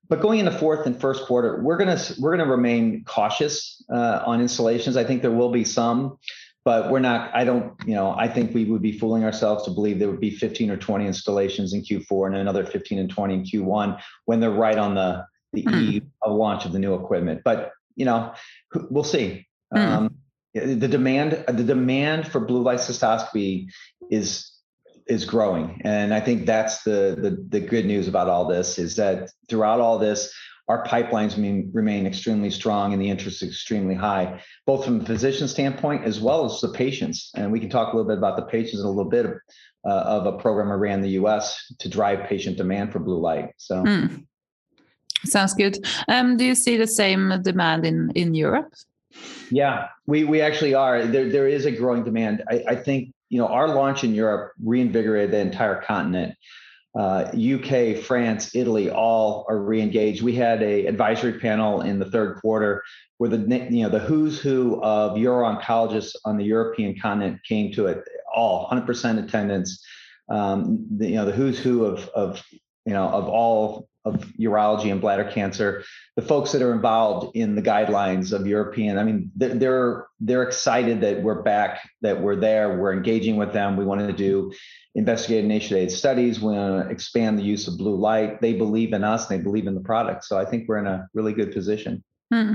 But 0.07 0.21
going 0.21 0.39
into 0.39 0.51
fourth 0.51 0.85
and 0.85 0.99
first 0.99 1.25
quarter, 1.25 1.61
we're 1.63 1.77
gonna 1.77 1.99
we're 2.19 2.35
gonna 2.37 2.49
remain 2.49 3.03
cautious 3.05 3.83
uh, 3.91 4.21
on 4.25 4.41
installations. 4.41 4.97
I 4.97 5.03
think 5.03 5.21
there 5.21 5.31
will 5.31 5.51
be 5.51 5.63
some, 5.63 6.19
but 6.63 6.91
we're 6.91 6.99
not. 6.99 7.33
I 7.33 7.43
don't. 7.43 7.73
You 7.85 7.95
know, 7.95 8.15
I 8.15 8.27
think 8.27 8.53
we 8.53 8.65
would 8.65 8.83
be 8.83 8.97
fooling 8.97 9.23
ourselves 9.23 9.63
to 9.65 9.71
believe 9.71 9.97
there 9.97 10.09
would 10.09 10.19
be 10.19 10.29
15 10.29 10.69
or 10.69 10.77
20 10.77 11.07
installations 11.07 11.73
in 11.73 11.81
Q4 11.81 12.27
and 12.27 12.35
another 12.35 12.65
15 12.65 12.99
and 12.99 13.09
20 13.09 13.33
in 13.33 13.43
Q1 13.43 13.99
when 14.25 14.39
they're 14.39 14.51
right 14.51 14.77
on 14.77 14.93
the 14.93 15.25
the 15.53 15.63
mm. 15.63 15.81
eve 15.81 16.05
of 16.21 16.33
launch 16.33 16.65
of 16.65 16.73
the 16.73 16.79
new 16.79 16.93
equipment. 16.93 17.41
But 17.43 17.71
you 17.95 18.05
know, 18.05 18.33
we'll 18.89 19.03
see. 19.03 19.47
Mm. 19.73 19.79
Um, 19.79 20.15
the 20.55 20.87
demand 20.87 21.43
the 21.47 21.63
demand 21.63 22.27
for 22.27 22.39
blue 22.39 22.63
light 22.63 22.79
cystoscopy 22.79 23.67
is 24.09 24.51
is 25.07 25.25
growing. 25.25 25.81
And 25.83 26.13
i 26.13 26.19
think 26.19 26.45
that's 26.45 26.83
the, 26.83 27.17
the 27.19 27.45
the 27.49 27.59
good 27.59 27.85
news 27.85 28.07
about 28.07 28.29
all 28.29 28.47
this 28.47 28.79
is 28.79 28.95
that 28.95 29.29
throughout 29.49 29.79
all 29.79 29.99
this 29.99 30.33
our 30.67 30.83
pipelines 30.83 31.35
remain, 31.35 31.69
remain 31.73 32.07
extremely 32.07 32.49
strong 32.49 32.91
and 32.91 32.99
the 32.99 33.07
interest 33.07 33.43
is 33.43 33.49
extremely 33.49 33.93
high 33.93 34.41
both 34.65 34.83
from 34.83 34.99
the 34.99 35.05
physician 35.05 35.47
standpoint 35.47 36.03
as 36.05 36.19
well 36.19 36.43
as 36.43 36.59
the 36.59 36.69
patients. 36.69 37.29
And 37.35 37.51
we 37.51 37.59
can 37.59 37.69
talk 37.69 37.93
a 37.93 37.95
little 37.95 38.09
bit 38.09 38.17
about 38.17 38.35
the 38.35 38.45
patients 38.45 38.79
in 38.79 38.85
a 38.85 38.89
little 38.89 39.11
bit 39.11 39.25
of, 39.27 39.33
uh, 39.85 39.89
of 39.89 40.25
a 40.25 40.37
program 40.39 40.71
around 40.71 41.01
the 41.01 41.11
us 41.11 41.71
to 41.77 41.87
drive 41.87 42.27
patient 42.27 42.57
demand 42.57 42.91
for 42.91 42.99
blue 42.99 43.19
light 43.19 43.49
so. 43.57 43.83
Mm. 43.83 44.25
sounds 45.25 45.53
good. 45.53 45.77
Um, 46.07 46.37
do 46.37 46.45
you 46.45 46.55
see 46.55 46.77
the 46.77 46.87
same 46.87 47.41
demand 47.43 47.85
in 47.85 48.09
in 48.15 48.33
europe 48.33 48.73
yeah, 49.51 49.89
we 50.05 50.23
we 50.23 50.41
actually 50.41 50.73
are. 50.73 51.05
There 51.05 51.29
there 51.29 51.47
is 51.47 51.65
a 51.65 51.71
growing 51.71 52.03
demand. 52.03 52.43
I, 52.49 52.63
I 52.69 52.75
think 52.75 53.13
you 53.29 53.39
know 53.39 53.47
our 53.47 53.67
launch 53.67 54.03
in 54.03 54.13
Europe 54.13 54.53
reinvigorated 54.63 55.31
the 55.31 55.39
entire 55.39 55.81
continent. 55.81 56.35
Uh, 56.97 57.29
UK, 57.35 57.97
France, 58.01 58.55
Italy, 58.55 58.89
all 58.89 59.45
are 59.49 59.59
re-engaged. 59.59 60.21
We 60.21 60.33
had 60.33 60.63
a 60.63 60.85
advisory 60.85 61.37
panel 61.39 61.81
in 61.81 61.99
the 61.99 62.09
third 62.09 62.37
quarter 62.37 62.83
where 63.17 63.29
the 63.29 63.37
you 63.69 63.83
know 63.83 63.89
the 63.89 63.99
who's 63.99 64.39
who 64.39 64.81
of 64.81 65.17
uro-oncologists 65.17 66.15
on 66.23 66.37
the 66.37 66.45
European 66.45 66.97
continent 66.99 67.41
came 67.47 67.73
to 67.73 67.87
it. 67.87 68.03
All 68.33 68.69
100% 68.69 69.23
attendance. 69.23 69.83
Um, 70.29 70.87
the, 70.89 71.09
you 71.09 71.15
know 71.15 71.25
the 71.25 71.31
who's 71.31 71.59
who 71.59 71.85
of 71.85 72.07
of 72.09 72.43
you 72.85 72.93
know 72.93 73.07
of 73.07 73.27
all 73.27 73.87
of 74.05 74.25
urology 74.39 74.91
and 74.91 75.01
bladder 75.01 75.23
cancer, 75.23 75.83
the 76.15 76.21
folks 76.21 76.51
that 76.51 76.61
are 76.61 76.71
involved 76.71 77.35
in 77.35 77.55
the 77.55 77.61
guidelines 77.61 78.31
of 78.31 78.45
European, 78.47 78.97
I 78.97 79.03
mean, 79.03 79.31
they're 79.35 80.07
they're 80.19 80.43
excited 80.43 81.01
that 81.01 81.21
we're 81.21 81.41
back, 81.41 81.89
that 82.01 82.21
we're 82.21 82.35
there, 82.35 82.77
we're 82.77 82.93
engaging 82.93 83.35
with 83.35 83.51
them. 83.51 83.75
We 83.75 83.85
want 83.85 84.01
to 84.01 84.13
do 84.13 84.53
investigative 84.93 85.45
initiated 85.45 85.91
studies. 85.91 86.39
We 86.39 86.53
want 86.53 86.85
to 86.85 86.89
expand 86.89 87.37
the 87.37 87.43
use 87.43 87.67
of 87.67 87.77
blue 87.77 87.95
light. 87.95 88.41
They 88.41 88.53
believe 88.53 88.93
in 88.93 89.03
us. 89.03 89.27
They 89.27 89.39
believe 89.39 89.67
in 89.67 89.75
the 89.75 89.81
product. 89.81 90.23
So 90.23 90.37
I 90.37 90.45
think 90.45 90.67
we're 90.67 90.77
in 90.77 90.87
a 90.87 91.07
really 91.13 91.33
good 91.33 91.51
position. 91.51 92.03
Hmm. 92.31 92.53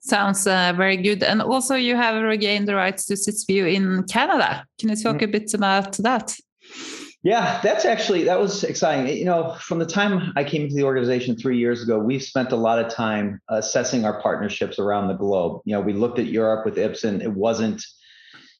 Sounds 0.00 0.46
uh, 0.46 0.72
very 0.76 0.96
good. 0.96 1.24
And 1.24 1.42
also, 1.42 1.74
you 1.74 1.96
have 1.96 2.22
regained 2.22 2.68
the 2.68 2.76
rights 2.76 3.06
to 3.06 3.14
Cysview 3.14 3.72
in 3.72 4.04
Canada. 4.04 4.64
Can 4.78 4.88
you 4.88 4.96
talk 4.96 5.16
mm-hmm. 5.16 5.24
a 5.24 5.38
bit 5.40 5.52
about 5.54 5.92
that? 5.94 6.36
Yeah, 7.26 7.60
that's 7.60 7.84
actually 7.84 8.22
that 8.22 8.38
was 8.38 8.62
exciting. 8.62 9.16
You 9.16 9.24
know, 9.24 9.56
from 9.58 9.80
the 9.80 9.84
time 9.84 10.32
I 10.36 10.44
came 10.44 10.62
into 10.62 10.76
the 10.76 10.84
organization 10.84 11.34
three 11.34 11.58
years 11.58 11.82
ago, 11.82 11.98
we've 11.98 12.22
spent 12.22 12.52
a 12.52 12.56
lot 12.56 12.78
of 12.78 12.88
time 12.88 13.40
assessing 13.48 14.04
our 14.04 14.22
partnerships 14.22 14.78
around 14.78 15.08
the 15.08 15.14
globe. 15.14 15.60
You 15.64 15.72
know, 15.72 15.80
we 15.80 15.92
looked 15.92 16.20
at 16.20 16.26
Europe 16.26 16.64
with 16.64 16.76
Ipsen. 16.76 17.20
It 17.20 17.32
wasn't 17.32 17.84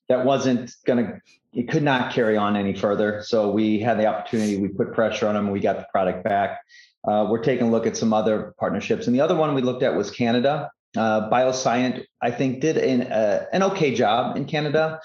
that 0.09 0.24
wasn't 0.24 0.74
going 0.85 1.07
to 1.07 1.20
it 1.52 1.68
could 1.68 1.85
not 1.85 2.12
carry 2.12 2.37
on 2.37 2.57
any 2.57 2.74
further. 2.74 3.22
So 3.24 3.52
we 3.52 3.79
had 3.79 4.00
the 4.00 4.07
opportunity. 4.07 4.57
We 4.57 4.66
put 4.66 4.92
pressure 4.92 5.29
on 5.29 5.37
them. 5.37 5.52
We 5.52 5.61
got 5.61 5.79
the 5.79 5.87
product 5.92 6.24
back. 6.24 6.59
Uh, 7.07 7.29
we're 7.31 7.44
taking 7.44 7.68
a 7.68 7.70
look 7.70 7.87
at 7.87 7.96
some 7.96 8.12
other 8.12 8.52
partnerships, 8.59 9.07
and 9.07 9.14
the 9.14 9.20
other 9.20 9.37
one 9.37 9.55
we 9.55 9.62
looked 9.62 9.85
at 9.85 9.94
was 9.94 10.11
Canada. 10.11 10.72
Uh, 10.96 11.31
Biosyent, 11.31 12.05
I 12.20 12.33
think, 12.33 12.62
did 12.62 12.79
an 12.79 13.02
uh, 13.12 13.44
an 13.52 13.62
okay 13.62 13.94
job 13.94 14.37
in 14.37 14.44
Canada. 14.44 14.98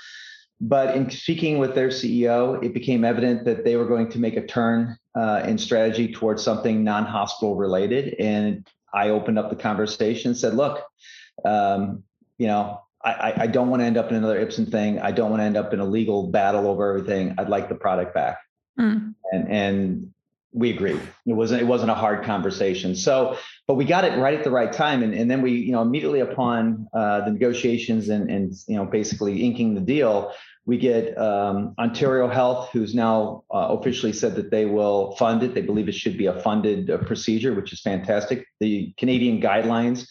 But 0.64 0.96
in 0.96 1.10
speaking 1.10 1.58
with 1.58 1.74
their 1.74 1.90
CEO, 1.90 2.64
it 2.64 2.72
became 2.74 3.04
evident 3.04 3.46
that 3.46 3.66
they 3.66 3.76
were 3.78 3.88
going 3.88 4.10
to 4.10 4.20
make 4.20 4.38
a 4.38 4.46
turn 4.46 4.96
uh, 5.16 5.42
in 5.44 5.58
strategy 5.58 6.14
towards 6.14 6.44
something 6.44 6.84
non 6.84 7.06
hospital 7.06 7.56
related. 7.56 8.16
And 8.20 8.68
I 8.94 9.10
opened 9.10 9.40
up 9.40 9.50
the 9.50 9.56
conversation 9.56 10.30
and 10.30 10.38
said, 10.38 10.54
look, 10.54 10.86
um, 11.44 12.04
you 12.38 12.46
know, 12.46 12.80
I, 13.04 13.34
I 13.36 13.48
don't 13.48 13.70
want 13.70 13.82
to 13.82 13.86
end 13.86 13.98
up 13.98 14.12
in 14.12 14.16
another 14.16 14.46
Ipsen 14.46 14.70
thing. 14.70 15.00
I 15.00 15.12
don't 15.12 15.32
want 15.32 15.42
to 15.42 15.46
end 15.46 15.58
up 15.58 15.74
in 15.74 15.80
a 15.80 15.86
legal 15.86 16.28
battle 16.28 16.68
over 16.68 16.90
everything. 16.90 17.34
I'd 17.40 17.50
like 17.50 17.68
the 17.68 17.74
product 17.74 18.14
back. 18.14 18.38
Mm. 18.80 19.16
And, 19.32 19.52
and 19.52 20.14
we 20.54 20.72
agreed. 20.72 21.00
It 21.26 21.34
wasn't 21.34 21.62
it 21.62 21.66
wasn't 21.66 21.92
a 21.92 21.96
hard 21.96 22.26
conversation. 22.26 22.96
So, 22.96 23.38
but 23.68 23.76
we 23.76 23.86
got 23.86 24.04
it 24.04 24.18
right 24.20 24.34
at 24.34 24.44
the 24.44 24.52
right 24.52 24.72
time, 24.72 25.02
and, 25.02 25.14
and 25.14 25.32
then 25.32 25.42
we 25.42 25.52
you 25.52 25.72
know 25.72 25.82
immediately 25.82 26.20
upon 26.20 26.88
uh, 26.94 27.26
the 27.26 27.32
negotiations 27.32 28.10
and 28.10 28.30
and 28.30 28.54
you 28.68 28.76
know 28.76 28.86
basically 28.86 29.44
inking 29.44 29.76
the 29.76 29.82
deal, 29.82 30.34
we 30.66 30.78
get 30.78 31.18
um, 31.18 31.74
Ontario 31.80 32.28
Health, 32.28 32.70
who's 32.74 32.94
now 32.94 33.44
uh, 33.54 33.68
officially 33.70 34.14
said 34.14 34.36
that 34.36 34.52
they 34.52 34.66
will 34.66 35.16
fund 35.16 35.42
it. 35.42 35.54
They 35.54 35.62
believe 35.62 35.88
it 35.88 35.96
should 35.96 36.18
be 36.18 36.26
a 36.26 36.40
funded 36.42 36.90
uh, 36.90 36.98
procedure, 37.00 37.54
which 37.54 37.72
is 37.72 37.82
fantastic. 37.82 38.46
The 38.60 38.94
Canadian 38.98 39.42
guidelines 39.42 40.08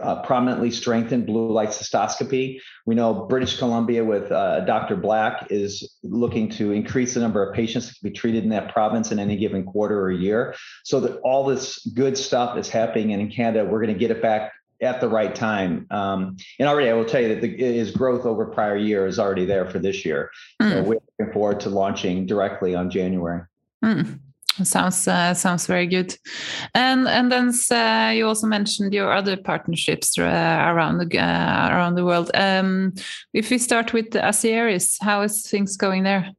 uh, 0.00 0.22
prominently 0.22 0.70
strengthened 0.70 1.26
blue 1.26 1.50
light 1.50 1.70
cystoscopy. 1.70 2.58
We 2.86 2.94
know 2.94 3.26
British 3.26 3.58
Columbia 3.58 4.04
with 4.04 4.30
uh, 4.30 4.60
Dr. 4.60 4.96
Black 4.96 5.48
is 5.50 5.96
looking 6.02 6.48
to 6.50 6.72
increase 6.72 7.14
the 7.14 7.20
number 7.20 7.48
of 7.48 7.54
patients 7.54 7.88
that 7.88 8.00
can 8.00 8.10
be 8.10 8.14
treated 8.14 8.44
in 8.44 8.50
that 8.50 8.72
province 8.72 9.12
in 9.12 9.18
any 9.18 9.36
given 9.36 9.64
quarter 9.64 10.00
or 10.00 10.10
year. 10.10 10.54
So 10.84 11.00
that 11.00 11.18
all 11.20 11.44
this 11.44 11.84
good 11.86 12.18
stuff 12.18 12.58
is 12.58 12.68
happening, 12.68 13.12
and 13.12 13.22
in 13.22 13.30
Canada, 13.30 13.64
we're 13.64 13.80
going 13.80 13.94
to 13.94 13.98
get 13.98 14.10
it 14.10 14.22
back 14.22 14.52
at 14.80 15.00
the 15.00 15.08
right 15.08 15.34
time. 15.34 15.86
Um, 15.90 16.36
and 16.58 16.68
already, 16.68 16.90
I 16.90 16.94
will 16.94 17.04
tell 17.04 17.20
you 17.20 17.28
that 17.28 17.40
the, 17.40 17.56
his 17.56 17.90
growth 17.90 18.26
over 18.26 18.46
prior 18.46 18.76
year 18.76 19.06
is 19.06 19.18
already 19.18 19.44
there 19.44 19.68
for 19.68 19.78
this 19.78 20.04
year. 20.04 20.30
Mm. 20.60 20.70
So 20.70 20.82
we're 20.82 21.00
looking 21.18 21.32
forward 21.32 21.60
to 21.60 21.70
launching 21.70 22.26
directly 22.26 22.74
on 22.74 22.90
January. 22.90 23.42
Mm. 23.84 24.18
Sounds 24.62 25.08
uh, 25.08 25.34
sounds 25.34 25.66
very 25.66 25.86
good, 25.86 26.16
and 26.74 27.08
and 27.08 27.32
then 27.32 27.52
uh, 27.72 28.12
you 28.14 28.28
also 28.28 28.46
mentioned 28.46 28.94
your 28.94 29.12
other 29.12 29.36
partnerships 29.36 30.16
uh, 30.16 30.22
around 30.22 30.98
the 30.98 31.18
uh, 31.18 31.68
around 31.72 31.96
the 31.96 32.04
world. 32.04 32.30
Um, 32.34 32.94
if 33.32 33.50
we 33.50 33.58
start 33.58 33.92
with 33.92 34.12
the 34.12 34.20
Asieris, 34.20 34.96
how 35.00 35.22
is 35.22 35.48
things 35.48 35.76
going 35.76 36.04
there? 36.04 36.30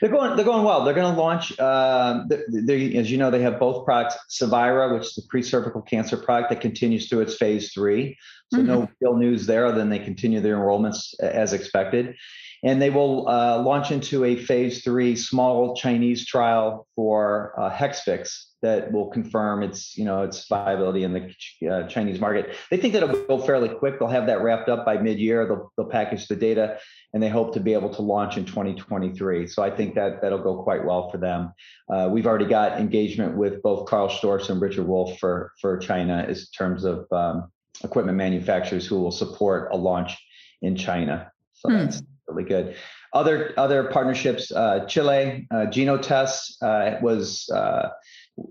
They're 0.00 0.10
going. 0.10 0.36
They're 0.36 0.44
going 0.44 0.64
well. 0.64 0.84
They're 0.84 0.94
going 0.94 1.14
to 1.14 1.20
launch. 1.20 1.58
Uh, 1.58 2.24
they, 2.48 2.94
as 2.96 3.10
you 3.10 3.18
know, 3.18 3.30
they 3.30 3.42
have 3.42 3.58
both 3.58 3.84
products. 3.84 4.16
Cevira, 4.30 4.94
which 4.94 5.06
is 5.06 5.14
the 5.14 5.22
pre-cervical 5.28 5.82
cancer 5.82 6.16
product 6.16 6.50
that 6.50 6.60
continues 6.60 7.08
through 7.08 7.20
its 7.20 7.36
phase 7.36 7.72
three. 7.72 8.16
So 8.52 8.58
mm-hmm. 8.58 8.66
no 8.66 8.88
real 9.00 9.16
news 9.16 9.46
there, 9.46 9.66
other 9.66 9.78
than 9.78 9.90
they 9.90 9.98
continue 9.98 10.40
their 10.40 10.56
enrollments 10.56 11.18
as 11.20 11.52
expected. 11.52 12.16
And 12.64 12.82
they 12.82 12.90
will 12.90 13.28
uh, 13.28 13.62
launch 13.62 13.90
into 13.90 14.24
a 14.24 14.36
phase 14.36 14.82
three 14.82 15.14
small 15.14 15.76
Chinese 15.76 16.26
trial 16.26 16.86
for 16.96 17.54
uh, 17.56 17.70
Hexvix 17.70 18.47
that 18.62 18.92
will 18.92 19.06
confirm 19.06 19.62
its, 19.62 19.96
you 19.96 20.04
know, 20.04 20.22
its 20.22 20.46
viability 20.48 21.04
in 21.04 21.12
the 21.12 21.68
uh, 21.68 21.86
Chinese 21.88 22.20
market. 22.20 22.56
They 22.70 22.76
think 22.76 22.92
that 22.94 23.02
it'll 23.02 23.24
go 23.26 23.38
fairly 23.38 23.68
quick. 23.68 23.98
They'll 23.98 24.08
have 24.08 24.26
that 24.26 24.42
wrapped 24.42 24.68
up 24.68 24.84
by 24.84 24.98
mid-year. 24.98 25.46
They'll, 25.46 25.72
they'll 25.76 25.86
package 25.86 26.26
the 26.26 26.36
data, 26.36 26.78
and 27.14 27.22
they 27.22 27.28
hope 27.28 27.54
to 27.54 27.60
be 27.60 27.72
able 27.72 27.94
to 27.94 28.02
launch 28.02 28.36
in 28.36 28.44
2023. 28.44 29.46
So 29.46 29.62
I 29.62 29.70
think 29.70 29.94
that 29.94 30.20
that'll 30.22 30.42
go 30.42 30.62
quite 30.62 30.84
well 30.84 31.10
for 31.10 31.18
them. 31.18 31.52
Uh, 31.88 32.08
we've 32.10 32.26
already 32.26 32.46
got 32.46 32.80
engagement 32.80 33.36
with 33.36 33.62
both 33.62 33.88
Karl 33.88 34.08
Storz 34.08 34.50
and 34.50 34.60
Richard 34.60 34.86
Wolf 34.86 35.18
for 35.18 35.52
for 35.60 35.78
China 35.78 36.26
in 36.28 36.36
terms 36.56 36.84
of 36.84 37.06
um, 37.12 37.50
equipment 37.84 38.18
manufacturers 38.18 38.86
who 38.86 39.00
will 39.00 39.12
support 39.12 39.70
a 39.72 39.76
launch 39.76 40.16
in 40.62 40.76
China. 40.76 41.30
So 41.54 41.68
hmm. 41.68 41.76
that's 41.76 42.02
really 42.26 42.44
good. 42.44 42.76
Other 43.12 43.54
other 43.56 43.84
partnerships, 43.84 44.52
uh, 44.52 44.84
Chile, 44.86 45.46
uh, 45.50 45.66
Genotests 45.66 46.62
uh, 46.62 46.98
was 47.00 47.48
uh, 47.48 47.88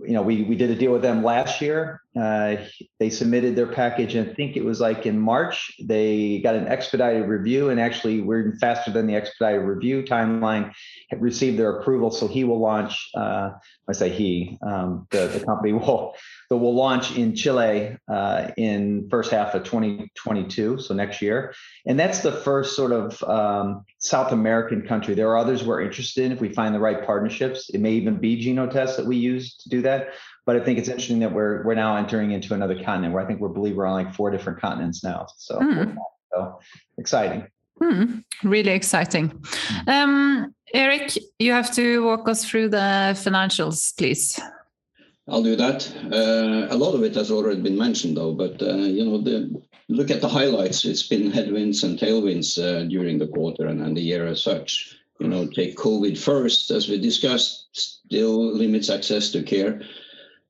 you 0.01 0.13
know, 0.13 0.21
we 0.21 0.43
we 0.43 0.55
did 0.55 0.69
a 0.69 0.75
deal 0.75 0.91
with 0.91 1.01
them 1.01 1.23
last 1.23 1.61
year. 1.61 2.01
Uh, 2.17 2.57
they 2.99 3.09
submitted 3.09 3.55
their 3.55 3.67
package, 3.67 4.15
and 4.15 4.29
I 4.29 4.33
think 4.33 4.55
it 4.55 4.65
was 4.65 4.79
like 4.79 5.05
in 5.05 5.19
March. 5.19 5.71
They 5.83 6.39
got 6.39 6.55
an 6.55 6.67
expedited 6.67 7.27
review, 7.27 7.69
and 7.69 7.79
actually, 7.79 8.21
we're 8.21 8.55
faster 8.59 8.91
than 8.91 9.07
the 9.07 9.15
expedited 9.15 9.61
review 9.61 10.03
timeline. 10.03 10.73
Received 11.15 11.59
their 11.59 11.79
approval, 11.79 12.11
so 12.11 12.27
he 12.27 12.43
will 12.43 12.59
launch. 12.59 13.09
Uh, 13.15 13.51
I 13.89 13.93
say 13.93 14.09
he, 14.09 14.57
um, 14.65 15.07
the 15.11 15.27
the 15.27 15.45
company 15.45 15.73
will 15.73 16.15
that 16.49 16.57
will 16.57 16.75
launch 16.75 17.15
in 17.17 17.35
Chile 17.35 17.97
uh, 18.09 18.51
in 18.57 19.07
first 19.09 19.31
half 19.31 19.53
of 19.53 19.63
2022, 19.63 20.79
so 20.79 20.93
next 20.93 21.21
year. 21.21 21.53
And 21.85 21.99
that's 21.99 22.19
the 22.19 22.31
first 22.31 22.75
sort 22.75 22.93
of 22.93 23.21
um, 23.23 23.85
South 23.99 24.31
American 24.31 24.87
country. 24.87 25.13
There 25.13 25.29
are 25.29 25.37
others 25.37 25.63
we're 25.63 25.81
interested 25.81 26.25
in 26.25 26.31
if 26.31 26.39
we 26.39 26.53
find 26.53 26.73
the 26.73 26.79
right 26.79 27.05
partnerships. 27.05 27.69
It 27.69 27.79
may 27.79 27.91
even 27.93 28.17
be 28.17 28.43
Genotests 28.43 28.95
that 28.97 29.05
we 29.05 29.17
use 29.17 29.57
to 29.57 29.69
do 29.69 29.81
that. 29.83 30.09
But 30.47 30.55
I 30.55 30.61
think 30.61 30.79
it's 30.79 30.87
interesting 30.87 31.19
that 31.19 31.33
we're 31.33 31.61
we're 31.65 31.75
now 31.75 31.97
entering 31.97 32.31
into 32.31 32.53
another 32.53 32.81
continent 32.81 33.13
where 33.13 33.21
I 33.21 33.27
think 33.27 33.41
we 33.41 33.49
believe 33.49 33.75
we're 33.75 33.85
on 33.85 34.05
like 34.05 34.15
four 34.15 34.31
different 34.31 34.61
continents 34.61 35.03
now. 35.03 35.27
So, 35.37 35.59
mm. 35.59 35.95
so 36.33 36.59
exciting. 36.97 37.45
Hmm, 37.81 38.19
really 38.43 38.71
exciting. 38.71 39.27
Hmm. 39.43 39.89
Um, 39.89 40.55
Eric, 40.73 41.17
you 41.37 41.51
have 41.51 41.69
to 41.75 42.01
walk 42.05 42.29
us 42.29 42.45
through 42.45 42.69
the 42.69 43.13
financials, 43.25 43.95
please. 43.97 44.39
I'll 45.27 45.43
do 45.43 45.57
that. 45.57 45.93
Uh, 46.13 46.73
a 46.73 46.77
lot 46.77 46.95
of 46.95 47.03
it 47.03 47.13
has 47.15 47.29
already 47.29 47.59
been 47.61 47.77
mentioned, 47.77 48.15
though. 48.15 48.33
But 48.33 48.61
uh, 48.61 48.87
you 48.97 49.03
know, 49.03 49.17
the, 49.17 49.61
look 49.89 50.09
at 50.09 50.21
the 50.21 50.29
highlights. 50.29 50.85
It's 50.85 51.03
been 51.03 51.29
headwinds 51.29 51.83
and 51.83 51.99
tailwinds 51.99 52.57
uh, 52.57 52.87
during 52.87 53.19
the 53.19 53.27
quarter 53.27 53.67
and, 53.67 53.81
and 53.81 53.97
the 53.97 54.01
year 54.01 54.25
as 54.25 54.41
such. 54.41 54.95
You 55.19 55.27
know, 55.27 55.45
take 55.45 55.75
COVID 55.75 56.17
first, 56.17 56.71
as 56.71 56.87
we 56.87 56.97
discussed, 56.99 57.67
still 57.73 58.53
limits 58.53 58.89
access 58.89 59.29
to 59.31 59.43
care. 59.43 59.81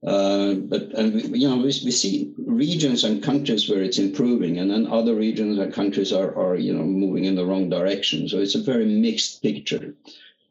Uh, 0.05 0.53
but 0.53 0.83
and 0.93 1.35
you 1.35 1.49
know 1.49 1.57
we, 1.57 1.63
we 1.63 1.91
see 1.91 2.31
regions 2.37 3.03
and 3.03 3.23
countries 3.23 3.67
where 3.67 3.81
it's 3.81 3.97
improving, 3.97 4.59
and 4.59 4.69
then 4.69 4.85
other 4.87 5.15
regions 5.15 5.57
and 5.57 5.73
countries 5.73 6.13
are 6.13 6.35
are 6.37 6.55
you 6.55 6.73
know 6.73 6.83
moving 6.83 7.25
in 7.25 7.35
the 7.35 7.45
wrong 7.45 7.69
direction. 7.69 8.29
So 8.29 8.37
it's 8.37 8.55
a 8.55 8.61
very 8.61 8.85
mixed 8.85 9.41
picture. 9.41 9.95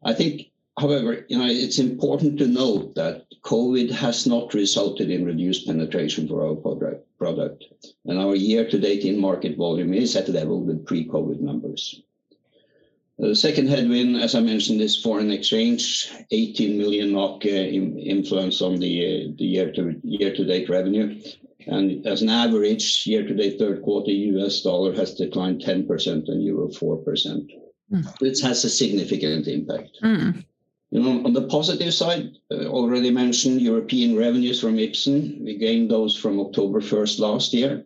I 0.02 0.12
think 0.14 0.50
However, 0.78 1.24
you 1.28 1.38
know, 1.38 1.46
it's 1.46 1.78
important 1.78 2.38
to 2.38 2.46
note 2.46 2.96
that 2.96 3.24
COVID 3.44 3.90
has 3.92 4.26
not 4.26 4.52
resulted 4.52 5.11
in 5.11 5.24
reduced 5.24 5.66
penetration 5.66 6.28
for 6.28 6.46
our 6.46 6.54
product, 7.18 7.64
and 8.04 8.18
our 8.18 8.35
year-to-date 8.35 9.04
in-market 9.04 9.56
volume 9.56 9.94
is 9.94 10.14
at 10.16 10.28
level 10.28 10.61
with 10.61 10.85
pre-COVID 10.85 11.40
numbers. 11.40 12.02
The 13.18 13.35
second 13.35 13.68
headwind, 13.68 14.16
as 14.16 14.35
I 14.35 14.40
mentioned, 14.40 14.83
is 14.83 15.00
foreign 15.00 15.31
exchange, 15.31 16.11
18 16.31 16.76
million 16.76 17.12
NOK 17.12 17.46
uh, 17.46 17.48
influence 17.48 18.61
on 18.61 18.76
the 18.76 18.94
uh, 19.00 19.33
year-to-date 19.38 20.68
revenue. 20.68 21.18
And 21.66 22.07
as 22.07 22.20
an 22.20 22.29
average, 22.29 23.07
year-to-date 23.07 23.59
third 23.59 23.83
quarter, 23.83 24.11
US 24.11 24.61
dollar 24.61 24.92
has 24.94 25.14
declined 25.14 25.62
10% 25.62 26.29
and 26.29 26.44
euro 26.44 26.68
4%. 26.68 27.50
Mm. 27.92 28.18
This 28.18 28.40
has 28.42 28.64
a 28.64 28.70
significant 28.70 29.48
impact. 29.48 29.98
Mm. 30.02 30.44
You 30.90 31.00
know, 31.02 31.24
on 31.24 31.33
the 31.33 31.48
positive 31.48 31.94
side, 31.94 32.33
uh, 32.50 32.66
already 32.66 33.11
mentioned 33.11 33.62
European 33.62 34.16
revenues 34.16 34.61
from 34.61 34.76
Ipsen. 34.76 35.42
We 35.42 35.57
gained 35.57 35.90
those 35.90 36.16
from 36.16 36.38
October 36.38 36.81
1st 36.81 37.18
last 37.18 37.55
year. 37.55 37.85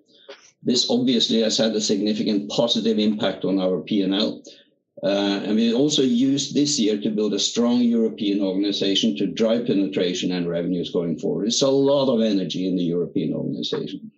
This 0.62 0.90
obviously 0.90 1.40
has 1.42 1.56
had 1.56 1.74
a 1.76 1.80
significant 1.80 2.50
positive 2.50 2.98
impact 2.98 3.44
on 3.44 3.60
our 3.60 3.80
P&L. 3.80 4.42
Uh, 5.02 5.40
and 5.44 5.56
we 5.56 5.72
also 5.72 6.02
used 6.02 6.54
this 6.54 6.78
year 6.78 7.00
to 7.00 7.10
build 7.10 7.32
a 7.32 7.38
strong 7.38 7.80
European 7.80 8.42
organization 8.42 9.16
to 9.16 9.26
drive 9.26 9.66
penetration 9.66 10.32
and 10.32 10.48
revenues 10.48 10.90
going 10.90 11.18
forward. 11.18 11.46
It's 11.46 11.62
a 11.62 11.68
lot 11.68 12.14
of 12.14 12.20
energy 12.20 12.68
in 12.68 12.76
the 12.76 12.84
European 12.84 13.32
organization, 13.32 14.10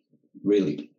really. 0.43 0.91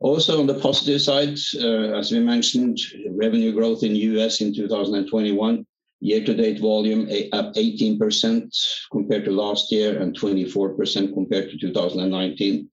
Also, 0.00 0.40
on 0.40 0.46
the 0.46 0.60
positive 0.60 1.00
side, 1.00 1.38
uh, 1.54 1.96
as 1.96 2.12
we 2.12 2.18
mentioned, 2.18 2.78
revenue 3.10 3.52
growth 3.52 3.82
in 3.82 3.96
U.S. 3.96 4.40
in 4.40 4.54
2021 4.54 5.64
Year-to-date 6.04 6.58
volume 6.58 7.02
up 7.32 7.54
18% 7.54 8.88
compared 8.90 9.24
to 9.24 9.30
last 9.30 9.70
year 9.70 10.00
and 10.00 10.18
24% 10.18 11.14
compared 11.14 11.48
to 11.48 11.56
2019. 11.56 12.68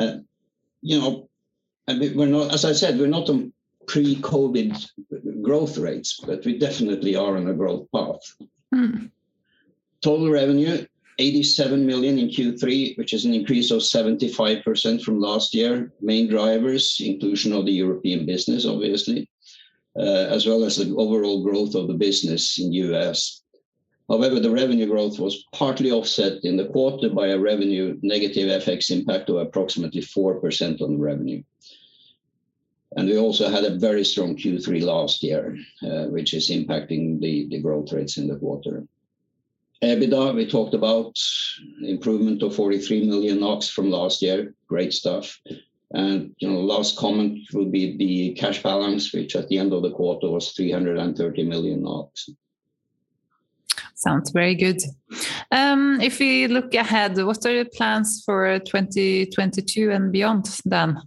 Uh, 0.00 0.16
you 0.80 0.98
know, 0.98 1.28
we're 1.86 2.26
not, 2.26 2.54
as 2.54 2.64
I 2.64 2.72
said, 2.72 2.98
we're 2.98 3.08
not 3.08 3.28
on 3.28 3.52
pre-COVID 3.86 4.88
growth 5.42 5.78
rates, 5.78 6.20
but 6.26 6.44
we 6.44 6.58
definitely 6.58 7.16
are 7.16 7.36
on 7.36 7.48
a 7.48 7.54
growth 7.54 7.86
path. 7.94 8.36
Mm. 8.74 9.10
Total 10.00 10.30
revenue 10.30 10.86
87 11.18 11.86
million 11.86 12.18
in 12.18 12.28
Q3, 12.28 12.96
which 12.96 13.12
is 13.12 13.24
an 13.24 13.34
increase 13.34 13.70
of 13.70 13.80
75% 13.80 15.02
from 15.02 15.20
last 15.20 15.54
year. 15.54 15.92
Main 16.00 16.28
drivers, 16.28 17.00
inclusion 17.00 17.52
of 17.52 17.66
the 17.66 17.72
European 17.72 18.24
business, 18.24 18.66
obviously 18.66 19.28
uh, 19.96 20.26
as 20.30 20.46
well 20.46 20.64
as 20.64 20.76
the 20.76 20.94
overall 20.96 21.42
growth 21.42 21.74
of 21.74 21.88
the 21.88 21.94
business 21.94 22.58
in 22.58 22.72
U.S. 22.72 23.42
However, 24.08 24.40
the 24.40 24.50
revenue 24.50 24.86
growth 24.86 25.18
was 25.18 25.44
partly 25.52 25.90
offset 25.90 26.44
in 26.44 26.56
the 26.56 26.66
quarter 26.66 27.08
by 27.08 27.28
a 27.28 27.38
revenue 27.38 27.98
negative 28.02 28.62
FX 28.62 28.90
impact 28.90 29.28
of 29.30 29.36
approximately 29.36 30.00
4% 30.00 30.80
on 30.80 30.94
the 30.94 30.98
revenue. 30.98 31.42
And 32.96 33.08
we 33.08 33.18
also 33.18 33.48
had 33.48 33.64
a 33.64 33.78
very 33.78 34.04
strong 34.04 34.36
Q3 34.36 34.82
last 34.82 35.22
year, 35.22 35.56
uh, 35.82 36.04
which 36.06 36.34
is 36.34 36.50
impacting 36.50 37.20
the, 37.20 37.60
growth 37.60 37.92
rates 37.92 38.18
in 38.18 38.28
the 38.28 38.36
quarter. 38.36 38.84
EBITDA, 39.82 40.34
we 40.34 40.46
talked 40.46 40.74
about 40.74 41.18
improvement 41.82 42.42
of 42.42 42.54
43 42.54 43.08
million 43.08 43.40
NOK 43.40 43.64
from 43.64 43.90
last 43.90 44.22
year. 44.22 44.54
Great 44.68 44.92
stuff. 44.92 45.40
And 45.94 46.34
you 46.38 46.50
know, 46.50 46.60
last 46.60 46.96
comment 46.96 47.40
will 47.52 47.70
be 47.70 47.96
the 47.96 48.34
cash 48.34 48.62
balance, 48.62 49.12
which 49.12 49.36
at 49.36 49.48
the 49.48 49.58
end 49.58 49.72
of 49.72 49.82
the 49.82 49.90
quarter 49.90 50.30
was 50.30 50.52
330 50.52 51.44
million 51.44 51.82
NOK. 51.82 52.10
Sounds 53.94 54.30
very 54.30 54.54
good. 54.54 54.80
Um, 55.50 56.00
if 56.00 56.18
we 56.18 56.46
look 56.46 56.74
ahead, 56.74 57.22
what 57.22 57.44
are 57.46 57.52
your 57.52 57.66
plans 57.66 58.22
for 58.24 58.58
2022 58.58 59.90
and 59.90 60.10
beyond, 60.10 60.48
Dan? 60.66 61.00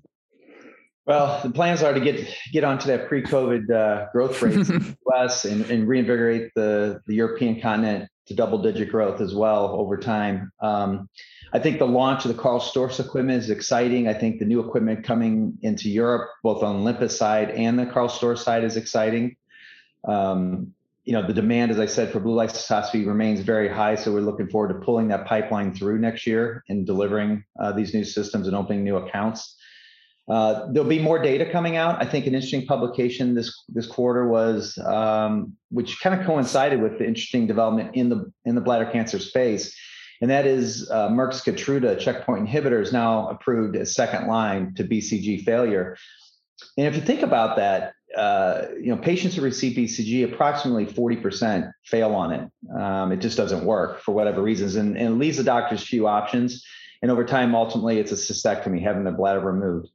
Well, 1.05 1.39
the 1.43 1.51
plans 1.51 1.83
are 1.83 1.93
to 1.93 1.99
get 1.99 2.27
get 2.51 2.63
onto 2.63 2.87
that 2.87 3.07
pre-COVID 3.07 3.69
uh, 3.69 4.07
growth 4.11 4.41
rate 4.41 4.55
in 4.55 4.63
the 4.63 4.97
US 5.13 5.45
and, 5.45 5.63
and, 5.69 5.87
reinvigorate 5.87 6.51
the, 6.55 6.99
the 7.05 7.13
European 7.13 7.61
continent 7.61 8.09
to 8.25 8.33
double-digit 8.33 8.89
growth 8.89 9.21
as 9.21 9.35
well 9.35 9.67
over 9.79 9.97
time. 9.97 10.51
Um, 10.61 11.07
I 11.53 11.59
think 11.59 11.77
the 11.77 11.87
launch 11.87 12.25
of 12.25 12.35
the 12.35 12.41
Karl 12.41 12.59
Storz 12.59 12.99
equipment 12.99 13.43
is 13.43 13.51
exciting. 13.51 14.07
I 14.07 14.15
think 14.15 14.39
the 14.39 14.45
new 14.45 14.59
equipment 14.59 15.03
coming 15.03 15.57
into 15.61 15.89
Europe, 15.89 16.31
both 16.41 16.63
on 16.63 16.77
Olympus 16.77 17.15
side 17.15 17.51
and 17.51 17.77
the 17.77 17.85
Karl 17.85 18.09
Storz 18.09 18.39
side, 18.39 18.63
is 18.63 18.75
exciting. 18.75 19.35
Um, 20.07 20.73
you 21.03 21.13
know, 21.13 21.25
the 21.25 21.33
demand, 21.33 21.69
as 21.69 21.79
I 21.79 21.85
said, 21.85 22.11
for 22.11 22.19
blue 22.19 22.33
light 22.33 22.49
cystoscopy 22.49 23.05
remains 23.05 23.41
very 23.41 23.69
high. 23.69 23.93
So 23.93 24.11
we're 24.11 24.21
looking 24.21 24.49
forward 24.49 24.69
to 24.69 24.79
pulling 24.83 25.07
that 25.09 25.27
pipeline 25.27 25.71
through 25.71 25.99
next 25.99 26.25
year 26.25 26.63
and 26.67 26.83
delivering 26.83 27.43
uh, 27.59 27.71
these 27.73 27.93
new 27.93 28.03
systems 28.03 28.47
and 28.47 28.55
opening 28.55 28.83
new 28.83 28.97
accounts. 28.97 29.54
Uh, 30.27 30.71
there'll 30.71 30.89
be 30.89 30.99
more 30.99 31.19
data 31.19 31.49
coming 31.49 31.75
out. 31.75 32.01
I 32.01 32.05
think 32.05 32.25
an 32.25 32.33
interesting 32.33 32.65
publication 32.65 33.35
this 33.35 33.63
this 33.69 33.85
quarter 33.85 34.27
was, 34.27 34.77
um, 34.79 35.53
which 35.69 35.99
kind 36.01 36.19
of 36.19 36.25
coincided 36.25 36.81
with 36.81 36.97
the 36.97 37.05
interesting 37.05 37.45
development 37.45 37.95
in 37.95 38.09
the 38.09 38.31
in 38.43 38.55
the 38.55 38.61
bladder 38.61 38.89
cancer 38.91 39.19
space, 39.19 39.75
and 40.21 40.31
that 40.31 40.47
is 40.47 40.89
uh, 40.89 41.09
Merck's 41.09 41.41
Keytruda 41.41 41.99
checkpoint 41.99 42.47
inhibitor 42.47 42.81
is 42.81 42.91
now 42.91 43.27
approved 43.29 43.75
as 43.75 43.93
second 43.93 44.27
line 44.27 44.73
to 44.75 44.83
BCG 44.83 45.43
failure. 45.43 45.95
And 46.77 46.87
if 46.87 46.95
you 46.95 47.01
think 47.01 47.21
about 47.21 47.57
that, 47.57 47.93
uh, 48.17 48.67
you 48.79 48.87
know, 48.87 48.97
patients 48.97 49.35
who 49.35 49.41
receive 49.41 49.77
BCG, 49.77 50.33
approximately 50.33 50.85
40% 50.85 51.71
fail 51.83 52.13
on 52.15 52.31
it. 52.31 52.49
Um, 52.77 53.11
it 53.11 53.17
just 53.17 53.37
doesn't 53.37 53.65
work 53.65 54.01
for 54.01 54.13
whatever 54.13 54.41
reasons, 54.41 54.75
and, 54.75 54.97
and 54.97 55.15
it 55.15 55.17
leaves 55.17 55.37
the 55.37 55.43
doctors 55.43 55.83
few 55.83 56.07
options. 56.07 56.63
And 57.01 57.11
over 57.11 57.25
time, 57.25 57.53
ultimately, 57.53 57.99
it's 57.99 58.11
a 58.11 58.15
cystectomy, 58.15 58.81
having 58.81 59.03
the 59.03 59.11
bladder 59.11 59.41
removed. 59.41 59.89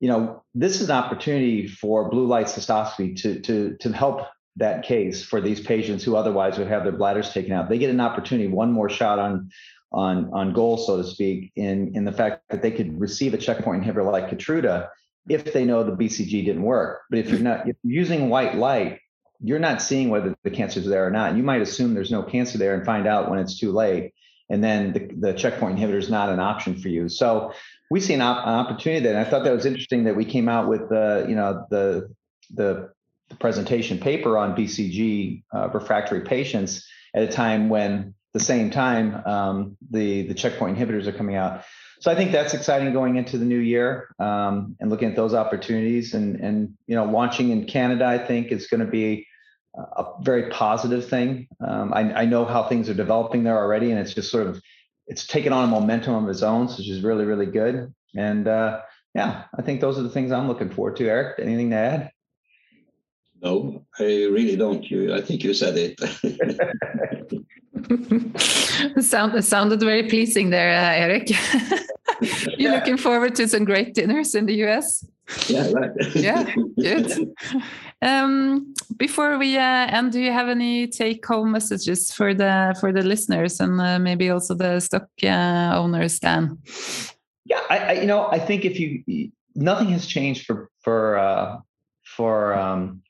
You 0.00 0.08
know, 0.08 0.42
this 0.54 0.80
is 0.80 0.90
an 0.90 0.96
opportunity 0.96 1.66
for 1.66 2.10
blue 2.10 2.26
light 2.26 2.46
cystoscopy 2.46 3.20
to 3.22 3.40
to 3.40 3.76
to 3.80 3.92
help 3.92 4.26
that 4.56 4.84
case 4.84 5.22
for 5.22 5.40
these 5.40 5.60
patients 5.60 6.02
who 6.02 6.16
otherwise 6.16 6.58
would 6.58 6.68
have 6.68 6.82
their 6.82 6.92
bladders 6.92 7.32
taken 7.32 7.52
out. 7.52 7.68
They 7.68 7.78
get 7.78 7.90
an 7.90 8.00
opportunity, 8.00 8.48
one 8.48 8.72
more 8.72 8.88
shot 8.88 9.18
on 9.18 9.50
on 9.92 10.30
on 10.32 10.52
goal, 10.52 10.76
so 10.78 10.98
to 10.98 11.04
speak, 11.04 11.52
in 11.56 11.94
in 11.94 12.04
the 12.04 12.12
fact 12.12 12.42
that 12.50 12.62
they 12.62 12.70
could 12.70 13.00
receive 13.00 13.34
a 13.34 13.38
checkpoint 13.38 13.84
inhibitor 13.84 14.10
like 14.10 14.30
Keytruda 14.30 14.88
if 15.28 15.52
they 15.52 15.64
know 15.64 15.82
the 15.82 15.92
BCG 15.92 16.44
didn't 16.44 16.62
work. 16.62 17.02
But 17.10 17.18
if 17.18 17.30
you're 17.30 17.40
not 17.40 17.68
if 17.68 17.76
you're 17.82 18.00
using 18.00 18.28
white 18.28 18.56
light, 18.56 19.00
you're 19.40 19.58
not 19.58 19.82
seeing 19.82 20.08
whether 20.08 20.34
the 20.42 20.50
cancer's 20.50 20.86
there 20.86 21.06
or 21.06 21.10
not. 21.10 21.36
You 21.36 21.42
might 21.42 21.62
assume 21.62 21.94
there's 21.94 22.10
no 22.10 22.22
cancer 22.22 22.58
there 22.58 22.74
and 22.74 22.84
find 22.84 23.06
out 23.06 23.30
when 23.30 23.38
it's 23.38 23.58
too 23.58 23.72
late. 23.72 24.12
And 24.48 24.62
then 24.62 24.92
the, 24.92 25.32
the 25.32 25.32
checkpoint 25.32 25.78
inhibitor 25.78 25.96
is 25.96 26.08
not 26.08 26.28
an 26.28 26.38
option 26.38 26.76
for 26.76 26.88
you. 26.88 27.08
So 27.08 27.52
we 27.90 28.00
see 28.00 28.14
an, 28.14 28.20
op- 28.20 28.46
an 28.46 28.54
opportunity 28.54 29.02
there. 29.02 29.16
And 29.16 29.26
I 29.26 29.28
thought 29.28 29.44
that 29.44 29.52
was 29.52 29.66
interesting 29.66 30.04
that 30.04 30.16
we 30.16 30.24
came 30.24 30.48
out 30.48 30.68
with 30.68 30.88
the, 30.88 31.26
you 31.28 31.34
know, 31.34 31.66
the 31.70 32.14
the, 32.50 32.90
the 33.28 33.36
presentation 33.36 33.98
paper 33.98 34.38
on 34.38 34.54
BCG 34.54 35.42
uh, 35.54 35.68
refractory 35.70 36.20
patients 36.20 36.86
at 37.14 37.22
a 37.22 37.28
time 37.28 37.68
when 37.68 38.14
the 38.32 38.40
same 38.40 38.70
time 38.70 39.22
um, 39.26 39.76
the 39.90 40.28
the 40.28 40.34
checkpoint 40.34 40.78
inhibitors 40.78 41.06
are 41.06 41.12
coming 41.12 41.34
out 41.34 41.64
so 42.00 42.10
I 42.10 42.14
think 42.14 42.32
that's 42.32 42.54
exciting 42.54 42.92
going 42.92 43.16
into 43.16 43.38
the 43.38 43.44
new 43.44 43.58
year 43.58 44.08
um, 44.18 44.76
and 44.80 44.90
looking 44.90 45.08
at 45.08 45.16
those 45.16 45.34
opportunities 45.34 46.14
and 46.14 46.36
and 46.40 46.74
you 46.86 46.94
know 46.94 47.04
launching 47.04 47.50
in 47.50 47.66
Canada. 47.66 48.04
I 48.06 48.18
think 48.18 48.52
is 48.52 48.66
going 48.66 48.84
to 48.84 48.90
be 48.90 49.26
a 49.74 50.04
very 50.22 50.50
positive 50.50 51.08
thing. 51.08 51.48
Um, 51.60 51.92
I, 51.92 52.22
I, 52.22 52.24
know 52.24 52.46
how 52.46 52.66
things 52.66 52.88
are 52.88 52.94
developing 52.94 53.44
there 53.44 53.58
already, 53.58 53.90
and 53.90 54.00
it's 54.00 54.14
just 54.14 54.30
sort 54.30 54.46
of 54.46 54.62
it's 55.06 55.26
taken 55.26 55.52
on 55.52 55.64
a 55.64 55.66
momentum 55.66 56.14
of 56.14 56.28
its 56.28 56.42
own, 56.42 56.66
which 56.66 56.88
is 56.88 57.02
really 57.02 57.24
really 57.24 57.46
good. 57.46 57.92
And 58.16 58.48
uh, 58.48 58.80
yeah, 59.14 59.44
I 59.58 59.62
think 59.62 59.80
those 59.80 59.98
are 59.98 60.02
the 60.02 60.10
things 60.10 60.32
I'm 60.32 60.48
looking 60.48 60.70
forward 60.70 60.96
to. 60.96 61.08
Eric, 61.08 61.38
anything 61.38 61.70
to 61.70 61.76
add? 61.76 62.10
No, 63.42 63.84
I 63.98 64.04
really 64.04 64.56
don't. 64.56 64.90
You, 64.90 65.14
I 65.14 65.20
think 65.20 65.44
you 65.44 65.54
said 65.54 65.76
it. 65.76 66.00
Sound, 69.00 69.44
sounded 69.44 69.80
very 69.80 70.08
pleasing 70.08 70.50
there, 70.50 70.70
uh, 70.70 70.94
Eric. 70.94 71.28
You're 72.58 72.72
yeah. 72.72 72.74
looking 72.74 72.96
forward 72.96 73.34
to 73.36 73.48
some 73.48 73.64
great 73.64 73.94
dinners 73.94 74.34
in 74.34 74.46
the 74.46 74.54
US. 74.64 75.04
Yeah, 75.48 75.70
right. 75.72 75.90
yeah, 76.14 76.54
good. 76.78 77.34
Um, 78.00 78.74
before 78.96 79.38
we 79.38 79.56
uh, 79.56 79.86
end, 79.88 80.12
do 80.12 80.20
you 80.20 80.30
have 80.30 80.48
any 80.48 80.86
take-home 80.86 81.50
messages 81.50 82.12
for 82.12 82.32
the 82.32 82.76
for 82.80 82.92
the 82.92 83.02
listeners 83.02 83.60
and 83.60 83.80
uh, 83.80 83.98
maybe 83.98 84.30
also 84.30 84.54
the 84.54 84.78
stock 84.80 85.08
uh, 85.24 85.72
owners, 85.74 86.20
Dan? 86.20 86.58
Yeah, 87.44 87.60
I, 87.68 87.78
I, 87.78 87.92
you 87.92 88.06
know 88.06 88.28
I 88.30 88.38
think 88.38 88.64
if 88.64 88.78
you 88.78 89.32
nothing 89.56 89.88
has 89.88 90.06
changed 90.06 90.46
for 90.46 90.70
for 90.82 91.18
uh, 91.18 91.58
for 92.04 92.54
um, 92.54 93.02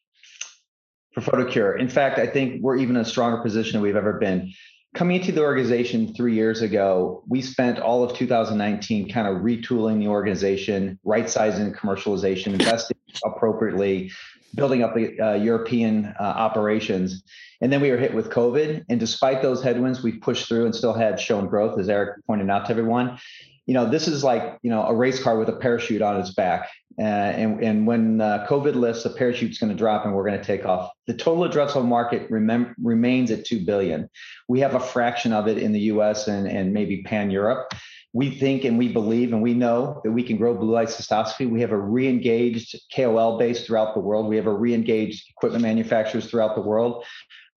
for 1.12 1.20
Photocure. 1.20 1.78
In 1.78 1.88
fact, 1.88 2.18
I 2.18 2.26
think 2.26 2.62
we're 2.62 2.76
even 2.76 2.96
in 2.96 3.02
a 3.02 3.04
stronger 3.04 3.42
position 3.42 3.74
than 3.74 3.82
we've 3.82 3.96
ever 3.96 4.14
been. 4.14 4.52
Coming 4.96 5.16
into 5.16 5.30
the 5.30 5.42
organization 5.42 6.14
three 6.14 6.32
years 6.32 6.62
ago, 6.62 7.22
we 7.28 7.42
spent 7.42 7.78
all 7.78 8.02
of 8.02 8.16
2019 8.16 9.10
kind 9.10 9.28
of 9.28 9.42
retooling 9.42 9.98
the 9.98 10.08
organization, 10.08 10.98
right 11.04 11.28
sizing 11.28 11.70
commercialization, 11.74 12.54
investing 12.54 12.96
appropriately, 13.22 14.10
building 14.54 14.82
up 14.82 14.94
the 14.94 15.20
uh, 15.20 15.34
European 15.34 16.14
uh, 16.18 16.22
operations. 16.22 17.22
And 17.60 17.70
then 17.70 17.82
we 17.82 17.90
were 17.90 17.98
hit 17.98 18.14
with 18.14 18.30
COVID. 18.30 18.86
And 18.88 18.98
despite 18.98 19.42
those 19.42 19.62
headwinds, 19.62 20.02
we 20.02 20.12
pushed 20.12 20.48
through 20.48 20.64
and 20.64 20.74
still 20.74 20.94
had 20.94 21.20
shown 21.20 21.46
growth, 21.46 21.78
as 21.78 21.90
Eric 21.90 22.24
pointed 22.26 22.48
out 22.48 22.64
to 22.64 22.70
everyone. 22.70 23.18
You 23.66 23.74
know, 23.74 23.88
this 23.88 24.08
is 24.08 24.24
like, 24.24 24.58
you 24.62 24.70
know, 24.70 24.86
a 24.86 24.94
race 24.94 25.22
car 25.22 25.38
with 25.38 25.48
a 25.48 25.56
parachute 25.56 26.02
on 26.02 26.20
its 26.20 26.32
back. 26.32 26.68
Uh, 26.98 27.02
and, 27.02 27.62
and 27.62 27.86
when 27.86 28.20
uh, 28.20 28.46
COVID 28.48 28.74
lifts, 28.74 29.02
the 29.02 29.10
parachute's 29.10 29.58
going 29.58 29.70
to 29.70 29.76
drop 29.76 30.06
and 30.06 30.14
we're 30.14 30.26
going 30.26 30.38
to 30.38 30.44
take 30.44 30.64
off. 30.64 30.90
The 31.06 31.14
total 31.14 31.48
addressable 31.48 31.84
market 31.84 32.30
remem- 32.30 32.74
remains 32.82 33.30
at 33.30 33.44
2 33.44 33.66
billion. 33.66 34.08
We 34.48 34.60
have 34.60 34.74
a 34.74 34.80
fraction 34.80 35.32
of 35.32 35.46
it 35.46 35.58
in 35.58 35.72
the 35.72 35.80
US 35.80 36.26
and, 36.26 36.46
and 36.46 36.72
maybe 36.72 37.02
pan 37.02 37.30
Europe. 37.30 37.72
We 38.14 38.30
think 38.30 38.64
and 38.64 38.78
we 38.78 38.90
believe 38.90 39.34
and 39.34 39.42
we 39.42 39.52
know 39.52 40.00
that 40.02 40.12
we 40.12 40.22
can 40.22 40.38
grow 40.38 40.54
blue 40.54 40.70
light 40.70 40.88
cystoscopy. 40.88 41.50
We 41.50 41.60
have 41.60 41.72
a 41.72 41.78
re 41.78 42.08
engaged 42.08 42.74
KOL 42.94 43.36
base 43.36 43.66
throughout 43.66 43.92
the 43.92 44.00
world. 44.00 44.26
We 44.26 44.36
have 44.36 44.46
a 44.46 44.54
re 44.54 44.72
engaged 44.72 45.28
equipment 45.28 45.62
manufacturers 45.62 46.30
throughout 46.30 46.54
the 46.54 46.62
world. 46.62 47.04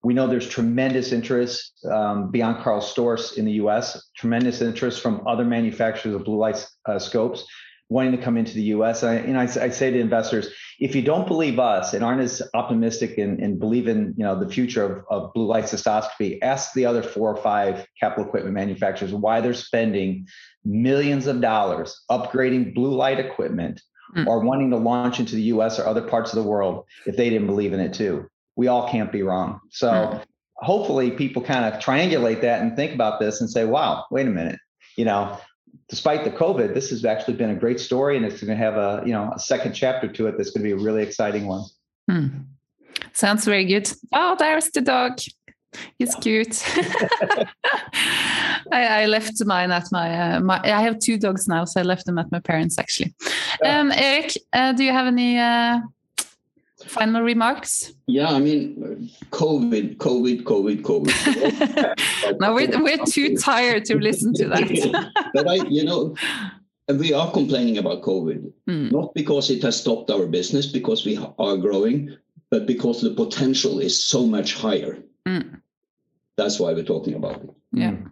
We 0.02 0.14
know 0.14 0.26
there's 0.26 0.48
tremendous 0.48 1.12
interest 1.12 1.72
um, 1.90 2.30
beyond 2.30 2.62
Karl 2.62 2.80
Storz 2.80 3.36
in 3.36 3.44
the 3.44 3.52
US, 3.52 4.10
tremendous 4.16 4.60
interest 4.60 5.02
from 5.02 5.26
other 5.26 5.44
manufacturers 5.44 6.14
of 6.14 6.24
blue 6.24 6.38
light 6.38 6.66
uh, 6.86 6.98
scopes 6.98 7.44
wanting 7.90 8.12
to 8.12 8.18
come 8.18 8.36
into 8.38 8.54
the 8.54 8.62
U.S. 8.62 9.02
I, 9.02 9.18
you 9.18 9.32
know, 9.32 9.40
I, 9.40 9.42
I, 9.42 9.68
say 9.68 9.90
to 9.90 9.98
investors, 9.98 10.48
if 10.78 10.94
you 10.94 11.02
don't 11.02 11.26
believe 11.26 11.58
us 11.58 11.92
and 11.92 12.04
aren't 12.04 12.20
as 12.20 12.40
optimistic 12.54 13.18
and, 13.18 13.40
and 13.40 13.58
believe 13.58 13.88
in 13.88 14.14
you 14.16 14.24
know 14.24 14.38
the 14.38 14.48
future 14.48 14.84
of, 14.84 15.04
of 15.10 15.34
blue 15.34 15.46
light 15.46 15.64
cystoscopy, 15.64 16.38
ask 16.40 16.72
the 16.72 16.86
other 16.86 17.02
four 17.02 17.34
or 17.34 17.42
five 17.42 17.84
capital 17.98 18.24
equipment 18.24 18.54
manufacturers 18.54 19.12
why 19.12 19.40
they're 19.40 19.52
spending 19.52 20.26
millions 20.64 21.26
of 21.26 21.40
dollars 21.40 22.00
upgrading 22.10 22.74
blue 22.74 22.94
light 22.94 23.18
equipment 23.18 23.82
mm. 24.16 24.26
or 24.26 24.40
wanting 24.40 24.70
to 24.70 24.76
launch 24.76 25.18
into 25.18 25.34
the 25.34 25.42
U.S. 25.42 25.78
or 25.78 25.86
other 25.86 26.02
parts 26.02 26.32
of 26.32 26.42
the 26.42 26.48
world 26.48 26.84
if 27.06 27.16
they 27.16 27.28
didn't 27.28 27.48
believe 27.48 27.72
in 27.72 27.80
it 27.80 27.92
too. 27.92 28.29
We 28.56 28.68
all 28.68 28.88
can't 28.88 29.12
be 29.12 29.22
wrong. 29.22 29.60
So. 29.70 29.90
Mm. 29.90 30.24
Hopefully, 30.62 31.10
people 31.10 31.40
kind 31.40 31.64
of 31.64 31.80
triangulate 31.80 32.42
that 32.42 32.60
and 32.60 32.76
think 32.76 32.92
about 32.92 33.18
this 33.18 33.40
and 33.40 33.48
say, 33.48 33.64
"Wow, 33.64 34.04
wait 34.10 34.26
a 34.26 34.30
minute, 34.30 34.58
you 34.98 35.06
know, 35.06 35.38
despite 35.88 36.24
the 36.24 36.30
COVID, 36.30 36.74
this 36.74 36.90
has 36.90 37.04
actually 37.04 37.34
been 37.34 37.50
a 37.50 37.54
great 37.54 37.80
story, 37.80 38.16
and 38.16 38.24
it's 38.24 38.42
going 38.42 38.56
to 38.56 38.64
have 38.64 38.76
a 38.76 39.02
you 39.04 39.12
know 39.12 39.32
a 39.34 39.38
second 39.38 39.74
chapter 39.74 40.08
to 40.08 40.26
it 40.26 40.36
that's 40.36 40.50
going 40.50 40.62
to 40.62 40.74
be 40.76 40.80
a 40.80 40.84
really 40.84 41.02
exciting 41.02 41.46
one. 41.46 41.64
Hmm. 42.08 42.26
Sounds 43.12 43.44
very 43.44 43.64
good. 43.64 43.90
Oh, 44.12 44.36
there's 44.38 44.70
the 44.70 44.80
dog. 44.80 45.18
He's 45.98 46.14
cute. 46.16 46.62
I, 48.72 49.02
I, 49.02 49.06
left 49.06 49.34
mine 49.44 49.70
at 49.70 49.86
my, 49.92 50.34
uh, 50.34 50.40
my, 50.40 50.60
I 50.64 50.82
have 50.82 50.98
two 50.98 51.16
dogs 51.16 51.46
now, 51.46 51.64
so 51.64 51.80
I 51.80 51.84
left 51.84 52.06
them 52.06 52.18
at 52.18 52.30
my 52.32 52.40
parents 52.40 52.76
actually. 52.76 53.14
Um, 53.64 53.92
Eric, 53.92 54.32
uh, 54.52 54.72
do 54.72 54.82
you 54.82 54.90
have 54.90 55.06
any 55.06 55.38
uh, 55.38 55.78
final 56.86 57.22
remarks? 57.22 57.92
Yeah, 58.06 58.28
I 58.28 58.38
mean, 58.38 59.10
COVID, 59.30 59.96
COVID, 59.96 60.42
COVID, 60.42 60.82
COVID. 60.82 62.38
no, 62.40 62.54
we're, 62.54 62.82
we're 62.82 63.04
too 63.04 63.36
tired 63.36 63.84
to 63.86 63.96
listen 63.96 64.34
to 64.34 64.48
that. 64.48 65.10
but 65.34 65.48
I, 65.48 65.54
you 65.68 65.84
know, 65.84 66.14
we 66.88 67.12
are 67.12 67.30
complaining 67.30 67.78
about 67.78 68.02
COVID, 68.02 68.52
mm. 68.68 68.92
not 68.92 69.14
because 69.14 69.50
it 69.50 69.62
has 69.62 69.80
stopped 69.80 70.10
our 70.10 70.26
business, 70.26 70.66
because 70.66 71.04
we 71.04 71.18
are 71.38 71.56
growing, 71.56 72.16
but 72.50 72.66
because 72.66 73.00
the 73.00 73.10
potential 73.10 73.78
is 73.78 74.02
so 74.02 74.26
much 74.26 74.54
higher. 74.54 74.98
Mm. 75.26 75.60
That's 76.36 76.58
why 76.58 76.72
we're 76.72 76.84
talking 76.84 77.14
about 77.14 77.42
it. 77.42 77.50
Yeah. 77.72 77.90
Mm. 77.90 78.10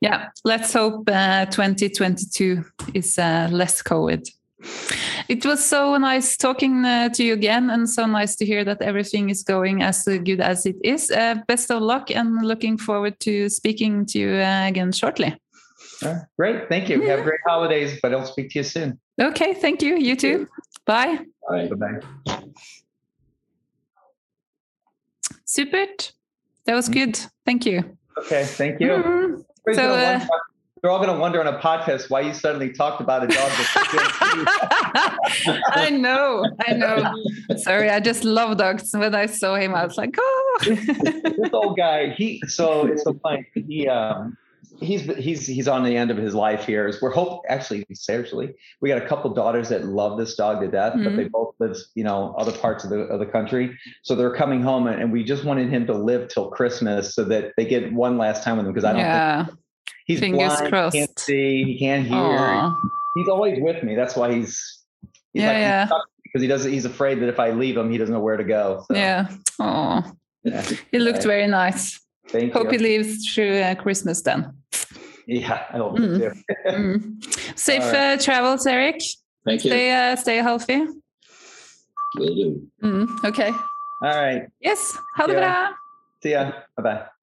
Yeah, 0.00 0.28
let's 0.44 0.72
hope 0.72 1.08
uh, 1.10 1.46
2022 1.46 2.64
is 2.94 3.18
uh, 3.18 3.48
less 3.50 3.82
COVID. 3.82 4.28
It 5.28 5.44
was 5.46 5.64
so 5.64 5.96
nice 5.96 6.36
talking 6.36 6.84
uh, 6.84 7.08
to 7.10 7.24
you 7.24 7.34
again, 7.34 7.70
and 7.70 7.88
so 7.88 8.06
nice 8.06 8.36
to 8.36 8.46
hear 8.46 8.64
that 8.64 8.82
everything 8.82 9.30
is 9.30 9.42
going 9.42 9.82
as 9.82 10.04
good 10.04 10.40
as 10.40 10.66
it 10.66 10.76
is. 10.82 11.10
Uh, 11.10 11.36
best 11.46 11.70
of 11.70 11.82
luck, 11.82 12.10
and 12.10 12.44
looking 12.44 12.78
forward 12.78 13.18
to 13.20 13.48
speaking 13.48 14.06
to 14.06 14.18
you 14.18 14.30
uh, 14.30 14.66
again 14.66 14.92
shortly. 14.92 15.36
great, 16.36 16.68
thank 16.68 16.88
you. 16.88 17.02
Have 17.02 17.24
great 17.24 17.40
holidays, 17.46 17.98
but 18.02 18.12
I'll 18.12 18.26
speak 18.26 18.50
to 18.50 18.58
you 18.58 18.64
soon. 18.64 18.98
Okay, 19.20 19.54
thank 19.54 19.82
you. 19.82 19.96
You 19.96 20.16
too. 20.16 20.48
Bye. 20.86 21.18
Bye. 21.48 21.68
Bye. 21.68 22.40
Super. 25.44 25.86
That 26.64 26.74
was 26.74 26.88
good. 26.88 27.18
Thank 27.44 27.66
you. 27.66 27.96
Okay, 28.18 28.44
thank 28.44 28.80
you. 28.80 28.88
Mm-hmm. 28.88 29.74
So, 29.74 30.26
they're 30.80 30.90
all 30.90 30.98
going 30.98 31.14
to 31.14 31.20
wonder 31.20 31.40
on 31.40 31.46
a 31.46 31.58
podcast 31.58 32.10
why 32.10 32.20
you 32.20 32.32
suddenly 32.32 32.72
talked 32.72 33.00
about 33.00 33.24
a 33.24 33.26
dog. 33.26 33.50
I 35.72 35.90
know, 35.90 36.44
I 36.66 36.72
know. 36.72 37.12
Sorry, 37.56 37.90
I 37.90 38.00
just 38.00 38.24
love 38.24 38.56
dogs. 38.56 38.90
When 38.92 39.14
I 39.14 39.26
saw 39.26 39.56
him, 39.56 39.74
I 39.74 39.84
was 39.84 39.98
like, 39.98 40.16
oh. 40.18 40.58
this 40.62 41.50
old 41.52 41.76
guy, 41.76 42.10
he. 42.10 42.42
So 42.46 42.86
it's 42.86 43.04
so 43.04 43.14
funny. 43.22 43.46
He, 43.54 43.88
um, 43.88 44.36
he's 44.80 45.02
he's 45.16 45.46
he's 45.46 45.68
on 45.68 45.84
the 45.84 45.96
end 45.96 46.10
of 46.10 46.16
his 46.16 46.34
life 46.34 46.64
here. 46.64 46.92
We're 47.00 47.10
hope 47.10 47.42
actually 47.48 47.86
seriously, 47.92 48.54
we 48.80 48.88
got 48.88 49.02
a 49.02 49.06
couple 49.06 49.32
daughters 49.32 49.68
that 49.68 49.84
love 49.84 50.18
this 50.18 50.34
dog 50.34 50.60
to 50.60 50.68
death, 50.68 50.94
mm-hmm. 50.94 51.04
but 51.04 51.16
they 51.16 51.24
both 51.24 51.54
live 51.58 51.76
you 51.94 52.04
know 52.04 52.34
other 52.38 52.52
parts 52.52 52.84
of 52.84 52.90
the 52.90 53.00
of 53.00 53.20
the 53.20 53.26
country. 53.26 53.76
So 54.02 54.14
they're 54.14 54.34
coming 54.34 54.62
home, 54.62 54.86
and, 54.86 55.00
and 55.00 55.12
we 55.12 55.24
just 55.24 55.44
wanted 55.44 55.70
him 55.70 55.86
to 55.86 55.94
live 55.94 56.28
till 56.28 56.50
Christmas 56.50 57.14
so 57.14 57.24
that 57.24 57.52
they 57.56 57.64
get 57.64 57.92
one 57.92 58.18
last 58.18 58.42
time 58.42 58.56
with 58.56 58.66
him 58.66 58.72
because 58.72 58.84
I 58.84 58.92
don't. 58.92 59.00
Yeah. 59.00 59.46
Think, 59.46 59.58
he's 60.10 60.20
Fingers 60.20 60.48
blind, 60.56 60.68
crossed. 60.68 60.94
He 60.96 61.00
can't 61.00 61.18
see, 61.18 61.64
he 61.64 61.78
can't 61.78 62.06
hear. 62.06 62.16
Aww. 62.16 62.76
He's 63.16 63.28
always 63.28 63.58
with 63.60 63.82
me. 63.82 63.94
That's 63.94 64.14
why 64.16 64.32
he's, 64.34 64.52
he's 65.32 65.42
yeah, 65.42 65.48
like, 65.48 65.58
yeah. 65.58 65.88
because 66.22 66.42
he 66.42 66.48
doesn't. 66.48 66.70
He's 66.72 66.84
afraid 66.84 67.20
that 67.20 67.28
if 67.28 67.38
I 67.40 67.50
leave 67.50 67.76
him, 67.76 67.90
he 67.90 67.98
doesn't 67.98 68.14
know 68.14 68.20
where 68.20 68.36
to 68.36 68.44
go. 68.44 68.84
So, 68.88 68.96
Yeah. 68.96 69.28
Oh, 69.58 70.02
yeah. 70.44 70.62
he 70.92 70.98
looked 70.98 71.18
Right. 71.18 71.26
very 71.34 71.46
nice. 71.46 71.98
Thank 72.28 72.44
you. 72.46 72.52
Hope 72.52 72.70
he 72.70 72.76
you. 72.76 72.82
leaves 72.82 73.26
through 73.34 73.58
uh, 73.58 73.74
Christmas 73.74 74.22
then. 74.22 74.52
Yeah, 75.26 75.64
I 75.72 75.76
hope 75.78 75.98
Mm. 75.98 76.18
so 76.18 76.30
too. 76.30 76.32
Mm. 76.66 77.58
Safe 77.58 77.82
All 77.82 77.92
right. 77.92 78.14
uh, 78.14 78.22
travels, 78.22 78.66
Eric. 78.66 79.00
Thank 79.44 79.64
you. 79.64 79.70
Stay, 79.70 79.90
uh, 79.92 80.16
stay 80.16 80.36
healthy. 80.36 80.86
Will 82.16 82.34
do. 82.34 82.66
Mm. 82.82 83.06
Okay. 83.24 83.50
All 84.02 84.16
right. 84.16 84.48
Yes. 84.60 84.96
Ha 85.16 85.26
det 85.26 85.34
bra. 85.36 85.68
See 86.22 86.32
ya. 86.32 86.50
Bye 86.76 86.82
bye. 86.82 87.19